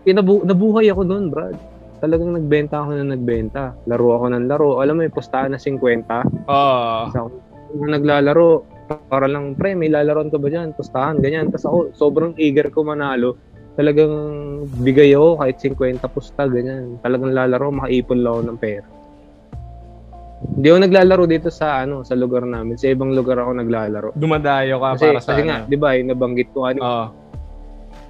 [0.06, 1.58] Kinabu- nabuhay ako noon, Brad.
[1.97, 3.74] Talagang nagbenta ako na nagbenta.
[3.89, 4.84] Laro ako ng laro.
[4.84, 6.30] Alam mo, yung pustahan na 50.
[6.45, 7.10] Oo.
[7.10, 7.28] Tapos ako,
[7.74, 8.47] nung naglalaro,
[9.10, 10.76] para lang, pre, may lalaroan ka ba dyan?
[10.78, 11.49] Pustahan, ganyan.
[11.49, 13.39] Tapos ako, sobrang eager ko manalo.
[13.74, 14.14] Talagang
[14.84, 17.01] bigay ako kahit 50 pusta, ganyan.
[17.01, 18.86] Talagang lalaro, makaipon lang ako ng pera.
[20.44, 22.76] Hindi ako naglalaro dito sa ano sa lugar namin.
[22.76, 24.10] Sa ibang lugar ako naglalaro.
[24.14, 25.70] Dumadayo ka Kasi, para sa kasi nga, ano.
[25.72, 27.06] di ba, yung nabanggit ko kanina, Oo.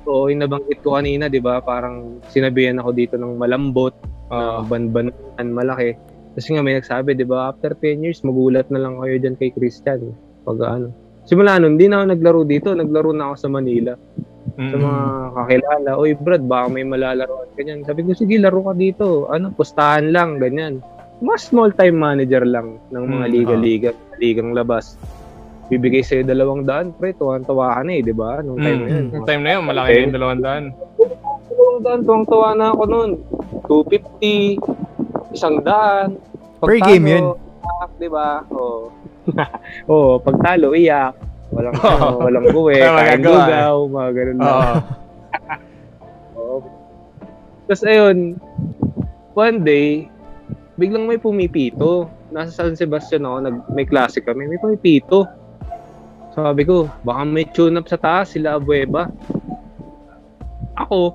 [0.04, 3.96] Oo, yung nabanggit ko kanina, di ba, parang sinabihan ako dito ng malambot,
[4.28, 5.14] na banbanan
[5.48, 5.96] malaki.
[6.34, 9.54] Kasi nga may nagsabi, di ba, after 10 years, magulat na lang kayo dyan kay
[9.54, 10.12] Christian.
[10.44, 10.92] Pag ano.
[11.24, 13.94] Simula nun, hindi na ako naglaro dito, naglaro na ako sa Manila.
[14.54, 14.82] Sa Mm.
[14.82, 15.02] mga
[15.34, 17.88] kakilala, Uy, Brad, baka may malalaroan ka dyan.
[17.88, 19.32] Sabi ko, sige, laro ka dito.
[19.32, 20.84] Ano, pustahan lang, ganyan.
[21.24, 25.00] Mas small time manager lang ng mga Mm, liga-liga, ligang labas.
[25.72, 28.44] Bibigay sa'yo dalawang daan, pre, tuwan-tuwa ka na eh, di ba?
[28.44, 29.06] Nung time na yun.
[29.08, 29.14] Mm.
[29.16, 30.64] Yung time na yun, malaki na yung dalawang daan.
[31.48, 33.12] Dalawang daan, tuwang-tuwa na ako noon.
[33.64, 34.60] 250,
[35.32, 36.20] isang daan.
[36.60, 37.26] Per game yun.
[37.96, 38.44] Di ba?
[38.52, 38.92] Oo.
[39.90, 41.16] Oo, pagtalo, iyak.
[41.50, 43.40] Walang, ano, walang buwe, Wala kain magagawa, eh.
[43.40, 44.52] lugaw, mga ganun lang.
[44.52, 44.76] Oo.
[46.38, 46.58] Oo.
[47.64, 48.18] Tapos ayun,
[49.32, 50.12] one day,
[50.76, 52.10] biglang may pumipito.
[52.34, 55.30] Nasa San Sebastian ako, nag, may klase kami, may pumipito.
[56.34, 59.06] Sabi ko, baka may tune-up sa taas, sila Abueva.
[60.74, 61.14] Ako,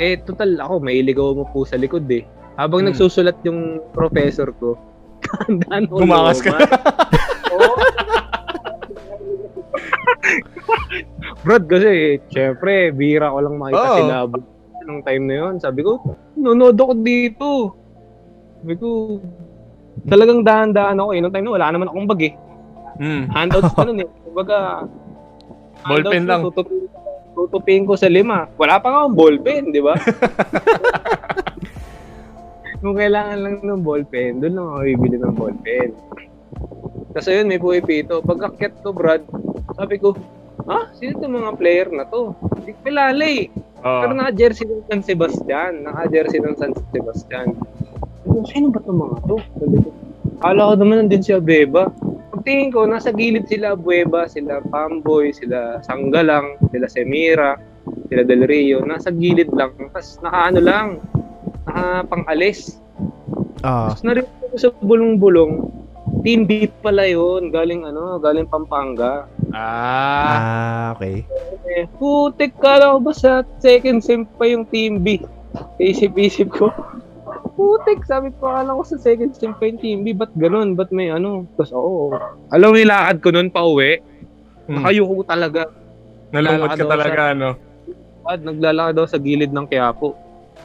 [0.00, 2.24] eh, total ako, may iligaw mo po sa likod eh.
[2.56, 2.88] Habang Hmm.
[2.90, 4.80] nagsusulat yung professor ko,
[5.44, 6.56] tandaan ko Gumakas ka.
[7.52, 7.74] Oo.
[11.44, 13.96] Brad, kasi, syempre, bira ko lang makita Oo.
[14.00, 14.14] sila
[14.88, 15.54] nung time na yun.
[15.60, 16.00] Sabi ko,
[16.34, 17.48] nanonood ako dito.
[18.58, 18.88] Sabi ko,
[20.06, 21.20] talagang dahan-dahan ako eh.
[21.22, 22.34] Nung time na wala naman akong bag eh.
[22.98, 23.22] Mm.
[23.30, 24.08] Handouts pa nun eh.
[24.26, 24.86] Kumbaga,
[25.86, 26.42] Ballpen lang.
[26.42, 26.90] Tutupin,
[27.34, 28.50] tutupin ko sa lima.
[28.58, 29.94] Wala pa nga akong ballpen, di ba?
[32.82, 35.90] Kung kailangan lang ng ballpen, doon lang ako bibili ng ballpen.
[37.14, 38.22] Kasi yun, may puipito.
[38.22, 39.22] Pag akyat ko, Brad,
[39.74, 40.14] sabi ko,
[40.70, 40.86] ha?
[40.94, 42.34] Sino itong mga player na to?
[42.58, 43.50] Hindi ko kilala eh.
[43.82, 44.00] Oo.
[44.02, 45.72] Pero naka-jersey ng San Sebastian.
[45.86, 47.54] Naka-jersey ng San Sebastian.
[48.48, 49.36] Sino ba itong mga to?
[49.58, 49.90] Sabi ko,
[50.38, 51.90] Kala ko naman nandun si Abeba.
[52.30, 57.58] Pagtingin ko, nasa gilid sila Abueva, sila Pamboy, sila Sanggalang, sila Semira,
[58.06, 58.84] sila Del Rio.
[58.86, 59.74] Nasa gilid lang.
[59.90, 60.88] Tapos nakaano lang,
[61.66, 62.78] nakapangalis.
[63.66, 63.90] Ah.
[63.90, 65.52] Tapos narinig ko sa bulong-bulong,
[66.22, 67.50] Team B pala yun.
[67.50, 69.26] Galing ano, galing Pampanga.
[69.50, 70.38] Ah.
[70.38, 71.26] Ah, okay.
[71.66, 75.18] Eh, putik kala ko ba sa second sem pa yung Team B?
[75.82, 76.70] Isip-isip ko.
[77.58, 80.14] Putik, sabi ko akala ko sa second sem pa yung Team B.
[80.14, 80.78] Ba't ganun?
[80.78, 81.42] Ba't may ano?
[81.58, 82.14] Tapos oo.
[82.54, 83.98] Alam mo yung lakad ko nun pa uwi?
[84.70, 84.78] Mm.
[84.78, 85.66] Nakayuko talaga.
[86.30, 87.58] Nalungkot ka talaga, ano?
[88.22, 90.14] At naglalakad daw sa gilid ng Quiapo.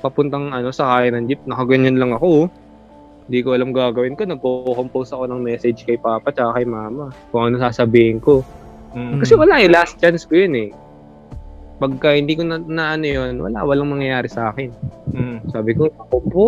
[0.06, 1.42] Papuntang ano, sa kaya ng jeep.
[1.50, 2.28] Nakaganyan lang ako.
[2.30, 2.48] oh.
[3.26, 4.30] Hindi ko alam gagawin ko.
[4.30, 7.10] Nagpo-compose ako ng message kay Papa tsaka kay Mama.
[7.34, 8.46] Kung ano sasabihin ko.
[8.94, 9.18] Mm.
[9.18, 10.70] Kasi wala eh, last chance ko yun eh.
[11.82, 14.70] Pagka hindi ko na, na ano yun, wala, walang mangyayari sa akin.
[15.14, 15.38] Mm.
[15.50, 16.46] Sabi ko, ako po.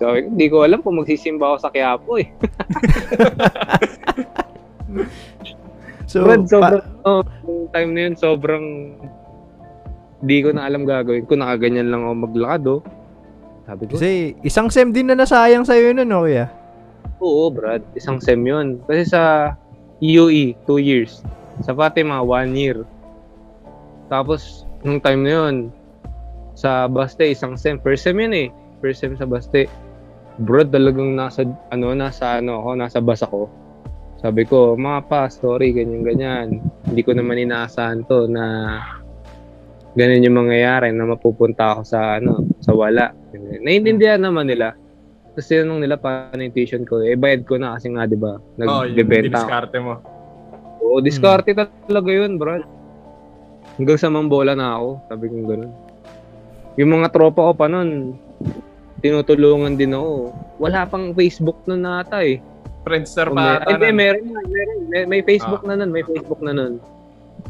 [0.00, 2.28] Sabi ko, hindi ko alam kung magsisimba ako sa Quiapo eh.
[6.12, 8.66] So, Brad, pa- sobrang, oh, yung time na yun, sobrang
[10.20, 11.40] hindi ko na alam gagawin ko.
[11.40, 12.80] Nakaganyan lang ako maglakad oh.
[13.64, 16.52] Sabi ko, kasi isang sem din na nasayang sa'yo nun, no, kuya?
[17.22, 18.82] oo Brad, isang sem yun.
[18.84, 19.54] Kasi sa
[20.02, 21.22] UE, 2 years.
[21.62, 22.84] Sa Fatima, 1 year.
[24.12, 25.56] Tapos, nung time na yun,
[26.52, 27.80] sa Baste, isang sem.
[27.80, 28.48] First sem yun eh.
[28.84, 29.72] First sem sa Baste.
[30.36, 33.48] Bro, talagang nasa, ano, nasa, ano ako, nasa bus ako.
[34.20, 36.60] Sabi ko, mga pa, story, ganyan-ganyan.
[36.84, 38.76] Hindi ko naman inaasahan to na
[39.96, 43.16] ganun yung mangyayari na mapupunta ako sa, ano, sa wala.
[43.64, 44.76] Naiintindihan naman nila.
[45.32, 48.36] Kasi nung nila paano yung tuition ko, eh, bayad ko na kasi nga, di ba?
[48.36, 49.48] Oo, yung Nagbebenta ako.
[49.48, 49.94] diskarte mo.
[50.84, 52.60] Oo, diskarte talaga yun, bro.
[53.82, 55.74] Hanggang sa mambola na ako, sabi ko ganun.
[56.78, 58.14] Yung mga tropa ko pa nun,
[59.02, 60.30] tinutulungan din ako.
[60.62, 62.38] Wala pang Facebook nun nata eh.
[62.86, 63.74] Friendster O, pa may, ata.
[63.74, 63.98] nun.
[63.98, 66.78] meron, na, meron, may, may Facebook na nun, may Facebook na nun.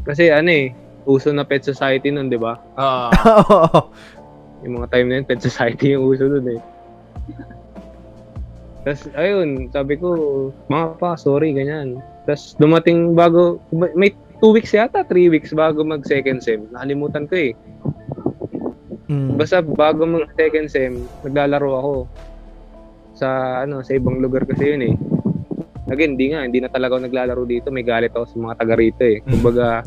[0.01, 0.73] Kasi ano eh,
[1.05, 2.57] uso na Pet Society nun, di ba?
[2.81, 3.07] Oo.
[3.53, 3.79] Oo.
[4.65, 6.61] Yung mga time na yun, Pet Society yung uso nun eh.
[8.89, 10.09] Tapos, ayun, sabi ko,
[10.65, 12.01] mga pa, sorry, ganyan.
[12.25, 13.61] Tapos, dumating bago,
[13.93, 16.65] may two weeks yata, three weeks bago mag second sem.
[16.71, 17.51] Nakalimutan ko eh.
[19.11, 19.35] Mm.
[19.37, 21.95] Basta bago mag second sem, naglalaro ako.
[23.13, 23.27] Sa,
[23.61, 24.95] ano, sa ibang lugar kasi yun eh.
[25.91, 27.67] Again, hindi nga, hindi na talaga ako naglalaro dito.
[27.69, 29.21] May galit ako sa mga taga rito eh.
[29.21, 29.85] Kumbaga,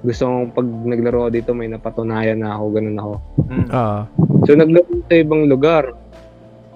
[0.00, 3.14] gusto kong pag naglaro ako dito, may napatunayan na ako, ganun ako.
[3.48, 3.68] Mm.
[3.72, 4.02] Ah.
[4.46, 5.92] So naglaro sa ibang lugar.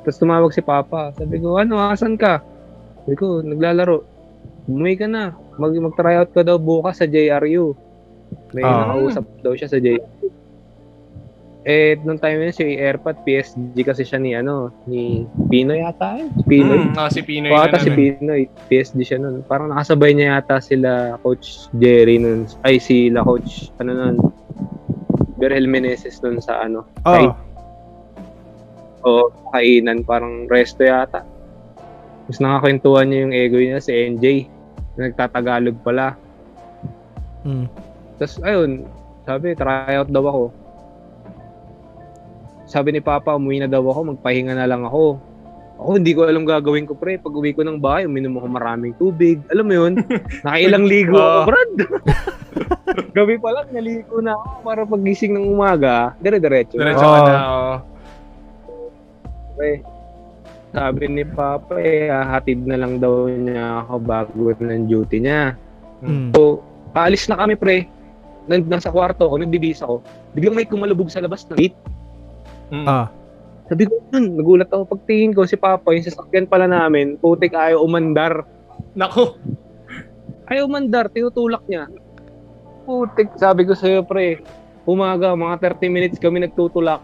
[0.05, 1.17] Tapos tumawag si Papa.
[1.17, 2.45] Sabi ko, ano, asan ka?
[3.05, 4.14] Sabi ko, naglalaro.
[4.65, 5.37] Bumuwi ka na.
[5.57, 7.77] Mag mag-tryout ka daw bukas sa JRU.
[8.55, 8.89] May Ah.
[8.89, 10.05] nakausap daw siya sa JRU.
[11.65, 16.21] Eh, nung time na yun, si Airpat, PSG kasi siya ni, ano, ni Pinoy yata
[16.21, 16.29] eh.
[16.45, 16.93] Pinoy.
[16.93, 16.93] Mm.
[16.93, 17.89] Ah, si Pinoy O ata si.
[17.89, 19.41] Pinoy, PSG siya nun.
[19.49, 22.45] Parang nakasabay niya yata sila Coach Jerry nun.
[22.61, 24.17] Ay, sila Coach, ano nun,
[25.41, 27.33] Berhel Meneses nun sa ano, Oh.
[29.05, 29.11] o
[29.49, 31.25] kainan, parang resto yata.
[32.25, 34.25] Tapos nakakwentuhan niya yung ego niya si NJ.
[34.97, 36.17] Nagtatagalog pala.
[37.45, 37.69] Mm.
[38.17, 38.89] Tapos ayun,
[39.29, 40.45] sabi, try out daw ako.
[42.65, 45.21] Sabi ni Papa, umuwi na daw ako, magpahinga na lang ako.
[45.75, 47.21] Ako, hindi ko alam gagawin ko, pre.
[47.21, 49.43] Pag uwi ko ng bahay, uminom ako maraming tubig.
[49.53, 49.93] Alam mo yun?
[50.47, 51.47] Nakailang ligo ako, Oo.
[51.51, 51.73] Brad.
[53.17, 56.79] Gabi pa lang, naligo na ako para pagising ng umaga, dire-diretso.
[56.79, 57.77] Diretso ka na, oh.
[59.55, 59.94] Pre,
[60.75, 65.55] sabi ni Papa, eh, hatid na lang daw niya ako bago ng duty niya.
[66.03, 66.35] Mm.
[66.35, 66.61] So,
[66.91, 67.87] paalis na kami, pre.
[68.51, 70.03] Nan- Nasa kwarto ako, nagbibis ako.
[70.35, 71.79] Biglang may kumalubog sa labas ng gate.
[72.75, 72.87] Mm.
[72.91, 73.07] Ah.
[73.65, 77.81] Sabi ko, "Yun," nagulat ako pagtingin ko si Papa, yung sasakyan pala namin, putik ayaw
[77.81, 78.45] umandar.
[78.93, 79.33] Naku.
[80.45, 81.89] Ayaw umandar, tinutulak niya.
[82.85, 84.45] Putik, sabi ko sa'yo, pre,
[84.85, 87.01] umaga, mga 30 minutes kami nagtutulak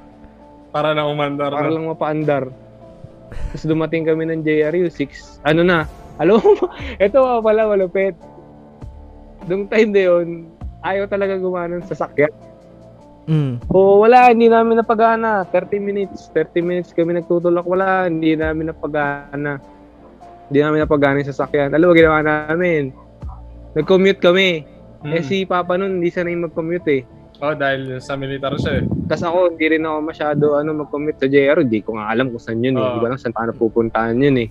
[0.69, 1.49] Para na umandar.
[1.49, 1.75] para na.
[1.81, 2.53] lang mapaandar.
[3.31, 5.87] Tapos dumating kami ng JRU, 6, ano na,
[6.21, 6.69] alam mo,
[7.01, 8.15] ito pa pala, malupit.
[9.49, 10.29] Nung time na yun,
[10.85, 12.33] ayaw talaga gumana ng sasakyan.
[13.31, 13.63] Mm.
[13.71, 15.47] O wala, hindi namin napagana.
[15.49, 17.63] 30 minutes, 30 minutes kami nagtutulak.
[17.63, 19.63] Wala, hindi namin napagana.
[20.51, 21.71] Hindi namin napagana yung sasakyan.
[21.73, 22.91] Alam mo, ginawa namin.
[23.79, 24.67] Nag-commute kami.
[25.07, 25.13] Mm.
[25.17, 27.03] Eh si Papa nun, hindi sanay mag-commute eh.
[27.41, 28.85] Oh, dahil sa militar siya eh.
[29.09, 31.65] Tapos ako, hindi rin ako masyado ano, mag-commute sa JR.
[31.65, 32.81] Hindi ko nga alam kung saan yun eh.
[32.81, 32.87] Oo.
[32.87, 34.49] Hindi ko alam saan paano pupuntahan yun eh.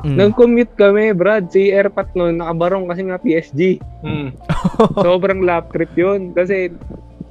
[0.00, 0.16] Mm.
[0.16, 1.48] Nag-commute kami, Brad.
[1.48, 3.80] Si Airpat nun, nakabarong kasi nga PSG.
[4.04, 4.28] Mm.
[5.04, 6.36] Sobrang lap trip yun.
[6.36, 6.68] Kasi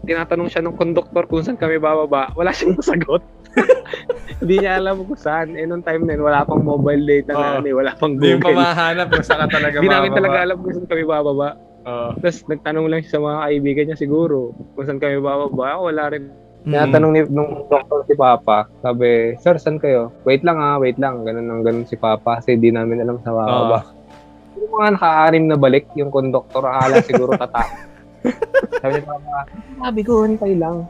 [0.06, 2.34] tinatanong siya ng konduktor kung saan kami bababa.
[2.34, 3.22] Wala siyang sagot.
[4.42, 5.54] Hindi niya alam kung saan.
[5.54, 7.58] Eh, nung time na yun, wala pang mobile data na Oo.
[7.62, 7.76] ano eh.
[7.78, 8.58] Wala pang Hindi mo pa Google.
[8.66, 10.18] mahanap kung saan ka talaga Hindi namin bababa.
[10.18, 11.50] talaga alam kung saan kami bababa.
[11.90, 12.10] Oo.
[12.22, 15.76] Tapos nagtanong lang siya sa mga kaibigan niya siguro kung saan kami bababa.
[15.76, 16.24] Ako wala rin.
[16.68, 16.72] Mm.
[16.76, 20.12] Tinatanong ni nung doktor si Papa, sabi, Sir, saan kayo?
[20.28, 21.24] Wait lang ha, wait lang.
[21.24, 23.96] Ganun ang ganun si Papa kasi di namin alam sa bababa.
[24.60, 27.88] Yung mga nakaanim na balik, yung konduktor, akala siguro tatak.
[28.84, 29.48] sabi ni Papa,
[29.80, 30.84] sabi ko, hintay lang.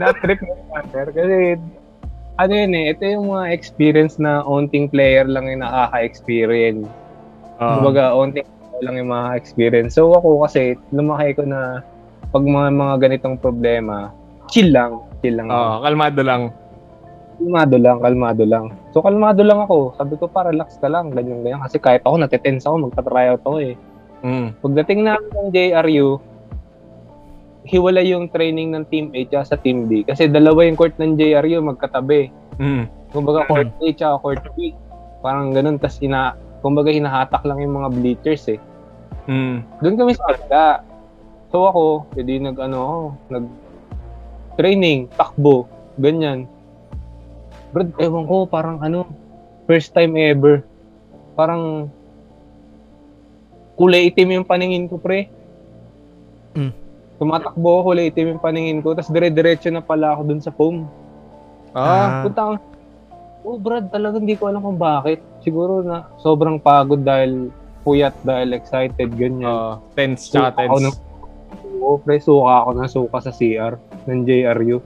[0.00, 1.08] Na-trip mo yung sir.
[1.08, 1.36] Kasi,
[2.36, 6.84] ano yun eh, ito yung mga experience na onting player lang yung nakaka-experience.
[7.56, 7.72] Oo.
[7.80, 8.44] Kumbaga, onting
[8.80, 9.98] lang yung mga experience.
[10.00, 11.84] So ako kasi, lumaki ko na
[12.32, 14.08] pag mga, mga ganitong problema,
[14.48, 15.04] chill lang.
[15.20, 15.52] Chill lang.
[15.52, 16.42] Oo, kalmado lang.
[17.36, 18.64] Kalmado lang, kalmado lang.
[18.96, 19.98] So kalmado lang ako.
[20.00, 21.60] Sabi ko, para relax ka lang, ganyan, ganyan.
[21.60, 23.74] Kasi kahit ako, natitense ako, magpa-tryout ako eh.
[24.22, 24.54] Mm.
[24.62, 26.08] Pagdating namin ng JRU,
[27.66, 30.06] hiwalay yung training ng Team A tsaka sa Team B.
[30.06, 32.30] Kasi dalawa yung court ng JRU magkatabi.
[32.58, 32.86] Mm.
[33.10, 34.74] Kumbaga court A tsaka court B.
[35.22, 35.78] Parang ganun.
[35.78, 38.60] Tapos ina, kumbaga hinahatak lang yung mga bleachers eh.
[39.26, 39.66] Mm.
[39.82, 40.66] Doon kami sa kabila.
[41.52, 41.84] So ako,
[42.16, 43.46] edi nag ano ako, nag
[44.56, 45.68] training, takbo,
[46.00, 46.48] ganyan.
[47.72, 49.08] Brad, ewan ko, parang ano,
[49.64, 50.60] first time ever.
[51.32, 51.88] Parang
[53.80, 55.32] kulay itim yung paningin ko, pre.
[56.52, 56.72] Mm.
[57.16, 60.84] Tumatakbo ako, kulay itim yung paningin ko, tapos dire-diretso na pala ako dun sa foam.
[61.72, 61.80] Ah.
[61.80, 62.08] Ah.
[62.28, 62.54] Punta ako,
[63.48, 65.24] oh Brad, talagang hindi ko alam kung bakit.
[65.42, 67.50] Siguro na sobrang pagod dahil
[67.82, 69.46] puyat, dahil excited, ganyan.
[69.46, 69.82] Oo.
[69.98, 70.84] tense tsaka Suka ako tense.
[70.86, 70.96] ng,
[71.82, 73.74] oo, pre, suka ako ng suka sa CR
[74.06, 74.78] ng JRU.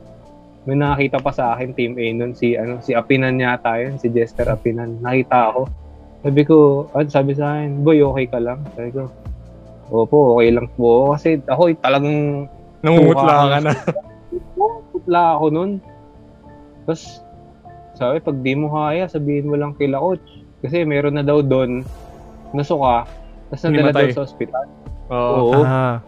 [0.66, 4.10] May nakakita pa sa akin, Team A nun, si, ano, si Apinan yata yun, si
[4.10, 4.98] Jester Apinan.
[4.98, 5.62] Nakita ako.
[6.26, 6.56] Sabi ko,
[6.90, 8.64] ano, sabi sa akin, boy, okay ka lang?
[8.74, 9.06] Sabi ko,
[9.92, 10.82] opo, okay lang po.
[10.82, 12.18] ako." Kasi ako talagang
[12.82, 13.72] Nangungutla ka na.
[14.90, 15.70] putla ako nun.
[16.88, 17.22] Tapos,
[17.94, 20.45] sabi, pag di mo kaya, sabihin mo lang kila coach.
[20.64, 21.84] Kasi meron na daw doon,
[22.56, 23.04] nasuka,
[23.52, 24.66] tapos nadala daw sa ospital.
[25.12, 25.52] Oo.
[25.52, 25.62] Oo.
[25.62, 26.00] Ah.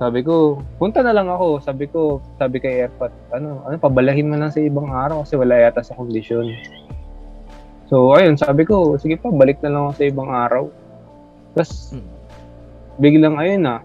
[0.00, 1.60] Sabi ko, punta na lang ako.
[1.60, 5.60] Sabi ko, sabi kay Airpat, ano, ano, pabalahin mo lang sa ibang araw kasi wala
[5.60, 6.56] yata sa kondisyon.
[7.92, 10.64] So, ayun, sabi ko, sige pa, balik na lang ako sa ibang araw.
[11.52, 12.08] Tapos, Mm.
[12.96, 13.84] biglang, ayun na,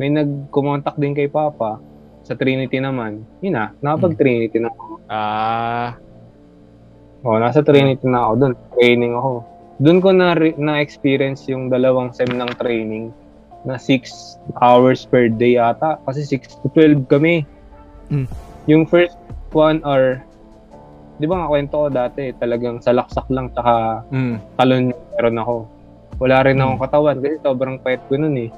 [0.00, 1.78] may nag-contact din kay Papa
[2.26, 3.22] sa Trinity naman.
[3.38, 4.84] Yun na, nakapag-Trinity na ako.
[5.06, 5.94] Ah,
[7.22, 8.54] Oh, nasa Trinity na ako doon.
[8.74, 9.30] Training ako.
[9.82, 13.14] Doon ko na na-experience yung dalawang sem ng training
[13.62, 16.02] na 6 hours per day ata.
[16.02, 17.46] Kasi 6 to 12 kami.
[18.10, 18.26] Mm.
[18.66, 19.14] Yung first
[19.54, 20.18] one hour,
[21.22, 24.58] di ba nga kwento ko dati, talagang salaksak lang tsaka mm.
[24.58, 25.56] talon yung meron ako.
[26.18, 28.50] Wala rin akong katawan kasi sobrang payat ko nun eh.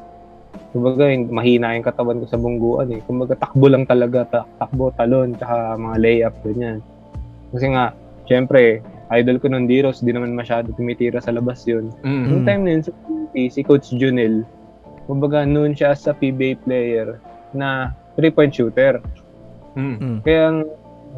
[0.72, 3.00] Kumbaga, yung- mahina yung katawan ko sa bungguan eh.
[3.04, 4.24] Kumbaga, takbo lang talaga.
[4.24, 6.78] Ta- takbo, talon, tsaka mga layup, ganyan.
[7.52, 7.94] Kasi nga,
[8.24, 8.80] syempre,
[9.12, 11.92] idol ko nun Diros, di naman masyado tumitira sa labas yun.
[12.02, 12.24] Mm.
[12.30, 12.48] Yung Mm.
[12.48, 12.82] time na yun,
[13.50, 14.44] si Coach Junel,
[15.04, 17.20] kumbaga, noon siya sa PBA player
[17.52, 18.98] na three-point shooter.
[19.76, 19.96] Mm.
[20.00, 20.18] Mm.
[20.24, 20.58] Kaya ang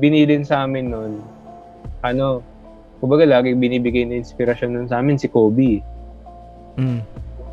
[0.02, 1.12] binilin sa amin noon,
[2.02, 2.42] ano,
[2.98, 5.80] kumbaga lagi binibigay na inspirasyon nun sa amin si Kobe.
[6.76, 7.00] Mm.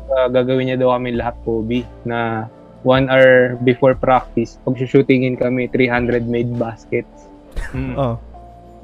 [0.04, 2.50] Uh, gagawin niya daw kami lahat Kobe na
[2.84, 7.28] one hour before practice, pag shootingin kami 300 made baskets.
[7.72, 7.96] Mm.
[7.96, 8.20] Oh.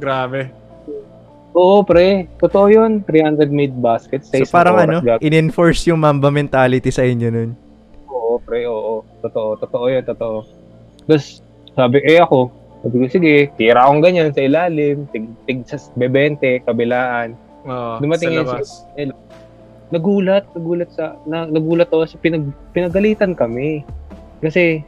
[0.00, 0.48] Grabe.
[1.52, 2.30] Oo, pre.
[2.38, 3.02] Totoo yun.
[3.04, 4.30] 300 made baskets.
[4.30, 7.50] Sa So parang ano, gag- in-enforce yung Mamba mentality sa inyo nun.
[8.08, 8.64] Oo, pre.
[8.64, 9.02] Oo.
[9.20, 9.58] Totoo.
[9.58, 10.02] Totoo yun.
[10.06, 10.46] Totoo.
[11.04, 11.42] Tapos,
[11.74, 12.48] sabi, eh ako,
[12.80, 17.34] sabi ko, sige, tira akong ganyan sa ilalim, tig, tig sa bebente, kabilaan.
[17.66, 18.68] Oo, Dumating sa yun labas.
[19.90, 23.82] nagulat, nagulat sa na, nagulat ako sa pinag, pinagalitan kami.
[24.38, 24.86] Kasi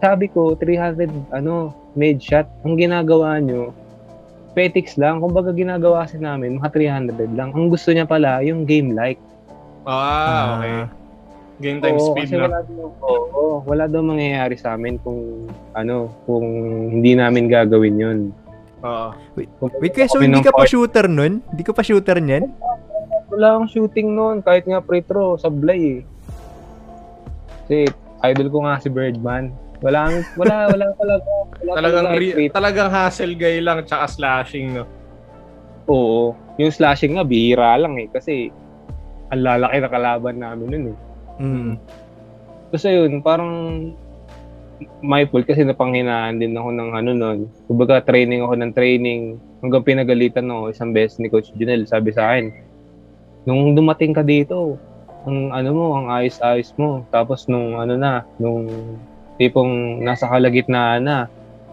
[0.00, 2.48] sabi ko 300 ano, made shot.
[2.64, 3.76] Ang ginagawa nyo
[4.52, 5.20] petics lang.
[5.20, 6.70] Kumbaga ginagawa kasi namin mga
[7.12, 7.50] 300 lang.
[7.52, 9.20] Ang gusto niya pala yung game like.
[9.88, 10.78] Ah, okay.
[11.58, 12.46] Game time Oo, speed kasi na.
[12.46, 16.46] wala daw, oo, wala daw mangyayari sa amin kung ano, kung
[16.94, 18.18] hindi namin gagawin 'yun.
[18.86, 19.10] Oo.
[19.34, 21.42] Wait, kaya so hindi ka pa part- shooter nun?
[21.50, 22.46] Hindi ka pa shooter niyan?
[23.28, 26.02] wala akong shooting noon kahit nga free throw sablay eh.
[27.62, 27.92] Kasi
[28.24, 29.52] idol ko nga si Birdman.
[29.78, 31.30] Wala kami- wala wala talaga.
[31.62, 34.84] Wala Talagang talaga re- talagang hustle guy lang tsaka slashing no.
[35.86, 36.34] Oo.
[36.58, 38.50] Yung slashing nga bihira lang eh kasi
[39.30, 40.96] ang lalaki na kalaban namin noon eh.
[41.38, 41.72] Mm.
[42.68, 43.52] Tapos ayun, parang
[45.02, 47.38] my fault kasi napanghinaan din ako ng ano noon.
[47.70, 49.22] Kumbaga training ako ng training
[49.62, 51.86] hanggang pinagalitan ako isang beses ni Coach Junel.
[51.86, 52.50] Sabi sa akin,
[53.46, 54.74] nung dumating ka dito,
[55.26, 57.02] ang ano mo, ang ayos-ayos mo.
[57.10, 58.66] Tapos nung ano na, nung
[59.38, 61.16] tipong nasa kalagitnaan na,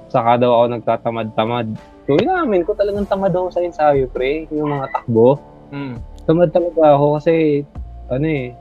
[0.07, 1.67] saka daw ako nagtatamad-tamad.
[2.05, 4.45] So inamin ko talagang tamad ako sa ensayo, pre.
[4.53, 5.41] Yung mga takbo
[5.73, 5.97] Mm.
[6.29, 7.65] tamad talaga ako kasi
[8.07, 8.53] ano eh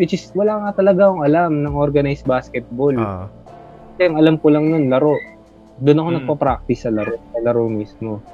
[0.00, 2.96] which is wala nga talaga akong alam ng organized basketball.
[2.96, 3.28] Ah.
[3.94, 5.14] Kasi alam ko lang nun laro.
[5.78, 6.16] Doon ako Mm.
[6.16, 8.24] nagpa-practice sa laro, sa laro mismo.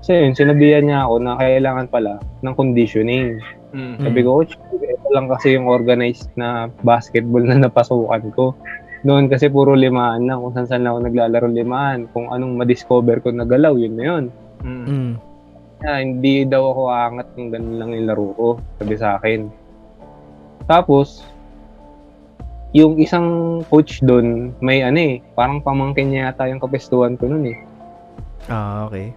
[0.00, 3.42] So yun, sinabihan niya ako na kailangan pala ng conditioning.
[3.74, 3.98] Mm.
[3.98, 8.54] Sabi ko, coach, ito lang kasi yung organized na basketball na napasukan ko.
[9.00, 12.04] Noon kasi puro limaan lang, kung saan saan lang ako naglalaro limaan.
[12.12, 14.24] Kung anong ma-discover ko na galaw, yun na yun.
[14.60, 14.84] Mm.
[14.84, 15.12] Mm.
[15.80, 19.48] na hindi daw ako aangat kung ganun lang yung laro ko, sabi sa akin.
[20.68, 21.24] Tapos,
[22.76, 27.56] yung isang coach doon, may ano eh, parang pamangkin niya yata yung kapestuhan ko noon
[27.56, 27.58] eh.
[28.52, 29.16] Ah, okay.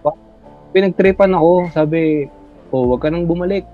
[0.72, 2.32] Pinagtripan ako, sabi,
[2.72, 3.68] oh, wag ka nang bumalik.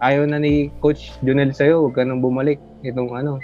[0.00, 2.58] Ayaw na ni Coach Junel sa'yo, wag ka nang bumalik.
[2.82, 3.38] Itong ano.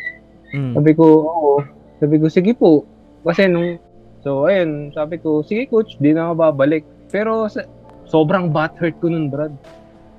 [0.55, 0.72] Mm.
[0.78, 1.52] Sabi ko, oo.
[1.98, 2.86] Sabi ko, sige po.
[3.26, 3.82] Kasi nung,
[4.22, 6.86] so ayun, sabi ko, sige coach, di na ako babalik.
[7.11, 7.66] Pero sa,
[8.07, 9.50] sobrang butthurt ko nun, Brad.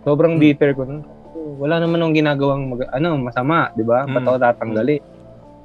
[0.04, 0.44] Sobrang Hmm.
[0.44, 1.02] bitter ko nun.
[1.56, 4.04] Wala naman akong ginagawang mag, ano, masama, di ba?
[4.04, 4.28] Ba't Hmm.
[4.28, 5.02] ako tatanggalin?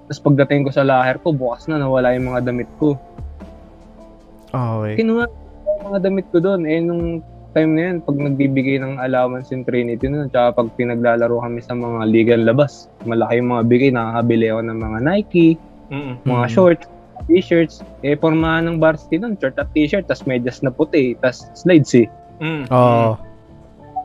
[0.06, 2.94] Tapos pagdating ko sa laher ko, bukas na, nawala yung mga damit ko.
[4.50, 4.98] Ah, okay.
[4.98, 6.62] Kinuha yung mga damit ko doon.
[6.66, 7.22] Eh, nung
[7.52, 11.74] time na yun, pag nagbibigay ng allowance yung Trinity nun, tsaka pag pinaglalaro kami sa
[11.74, 15.48] mga ligan labas, malaki yung mga bigay, nakakabili ako ng mga Nike,
[15.90, 16.14] Mm.
[16.22, 16.86] mga shorts,
[17.26, 17.82] t-shirts.
[18.06, 22.06] Eh, formahan ng varsity nun, short at t-shirt, tas medyas na puti, tas slides eh.
[22.38, 22.70] Mm.
[22.70, 23.18] Oo.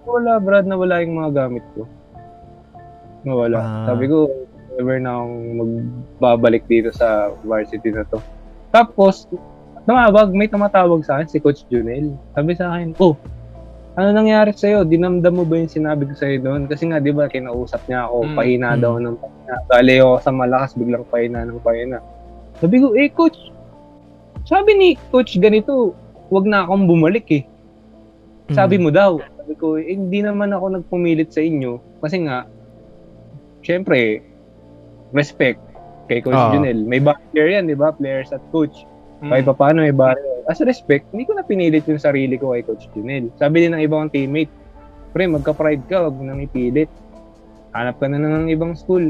[0.05, 1.85] Wala, Brad, nawala yung mga gamit ko.
[3.25, 3.57] Nawala.
[3.57, 3.85] Ah.
[3.89, 4.29] Sabi ko,
[4.77, 8.21] never na akong magbabalik dito sa varsity na to.
[8.69, 9.25] Tapos,
[9.87, 12.13] tumawag, may tumatawag sa akin, si Coach Junel.
[12.37, 13.15] Sabi sa akin, oh,
[13.95, 14.83] ano nangyari sa'yo?
[14.83, 16.67] Dinamdam mo ba yung sinabi ko sa'yo doon?
[16.67, 18.79] Kasi nga, di ba, kinausap niya ako, Mm, pahina mm.
[18.83, 19.53] daw ng pahina.
[19.71, 21.97] Gali ako sa malakas, biglang pahina ng pahina.
[22.59, 23.39] Sabi ko, eh, Coach,
[24.43, 25.95] sabi ni Coach ganito,
[26.27, 27.43] wag na akong bumalik eh.
[28.51, 28.83] Sabi Mm.
[28.83, 29.11] mo daw.
[29.39, 31.79] Sabi ko, eh, hindi naman ako nagpumilit sa inyo.
[32.03, 32.43] Kasi nga,
[33.63, 34.19] syempre,
[35.15, 35.63] respect.
[36.05, 36.53] kay Coach Oo.
[36.53, 36.85] Junel.
[36.85, 37.89] May barrier yan, di ba?
[37.89, 38.85] Players at coach.
[39.25, 39.33] Mm.
[39.33, 40.34] Kahit pa paano may barrier.
[40.45, 43.33] As respect, hindi ko na pinilit yung sarili ko kay Coach Junel.
[43.41, 44.53] Sabi din ng ibang teammate,
[45.09, 46.91] pre, magka-pride ka, wag mo nang ipilit.
[47.73, 49.09] Hanap ka na ng ibang school.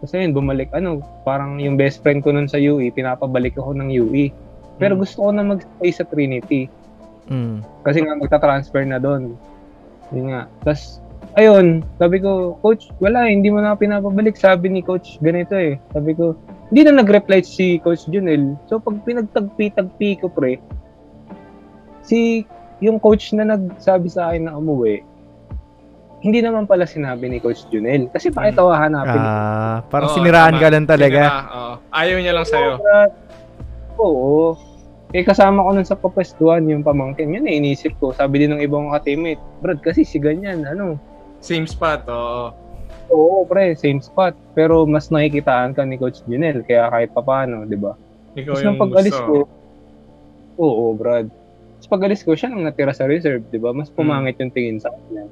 [0.00, 3.92] Kasi yun, bumalik, ano, parang yung best friend ko nun sa UE, pinapabalik ako ng
[3.92, 4.32] UE.
[4.80, 5.00] Pero Mm.
[5.04, 6.66] gusto ko na mag-stay sa Trinity.
[7.30, 7.62] Mm.
[7.84, 9.36] Kasi nga magta-transfer na doon.
[10.10, 10.50] Yun nga.
[10.64, 10.98] Tapos,
[11.38, 14.34] ayun, sabi ko, Coach, wala, hindi mo na pinapabalik.
[14.34, 15.78] Sabi ni Coach, ganito eh.
[15.94, 16.34] Sabi ko,
[16.72, 18.56] hindi na nag-reply si Coach Junel.
[18.64, 20.56] So, pag pinagtagpi-tagpi ko, pre,
[22.00, 22.48] si,
[22.80, 25.04] yung coach na nagsabi sa akin na umuwi,
[26.24, 28.08] hindi naman pala sinabi ni Coach Junel.
[28.08, 29.20] Kasi bakit ako hanapin?
[29.20, 30.62] Ah, parang Oo, siniraan tama.
[30.64, 31.20] ka lang talaga.
[31.20, 31.74] Sinira, oo.
[31.92, 32.72] Ayaw niya lang sa'yo.
[34.00, 34.56] Oo.
[35.12, 37.36] Eh, kasama ko nun sa kapwestuhan yung pamangkin.
[37.36, 38.16] Yun eh, inisip ko.
[38.16, 40.96] Sabi din ng ibang ka-teammate, Brad, kasi si ganyan, ano,
[41.42, 42.54] Same spot, oo.
[43.12, 44.32] Oo, pre, same spot.
[44.56, 47.92] Pero mas nakikitaan ka ni Coach Junel, kaya kahit papano, di ba?
[48.32, 49.28] Ikaw Tapos yung pag-alis gusto.
[49.28, 49.36] ko,
[50.58, 51.28] oo, Brad.
[51.28, 53.76] Tapos pag-alis ko, siya nang natira sa reserve, di ba?
[53.76, 54.00] Mas Hmm.
[54.00, 55.28] pumangit yung tingin sa kanya.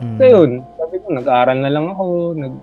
[0.00, 0.16] Mm.
[0.16, 2.04] So yun, sabi ko, nag-aaral na lang ako,
[2.36, 2.54] nag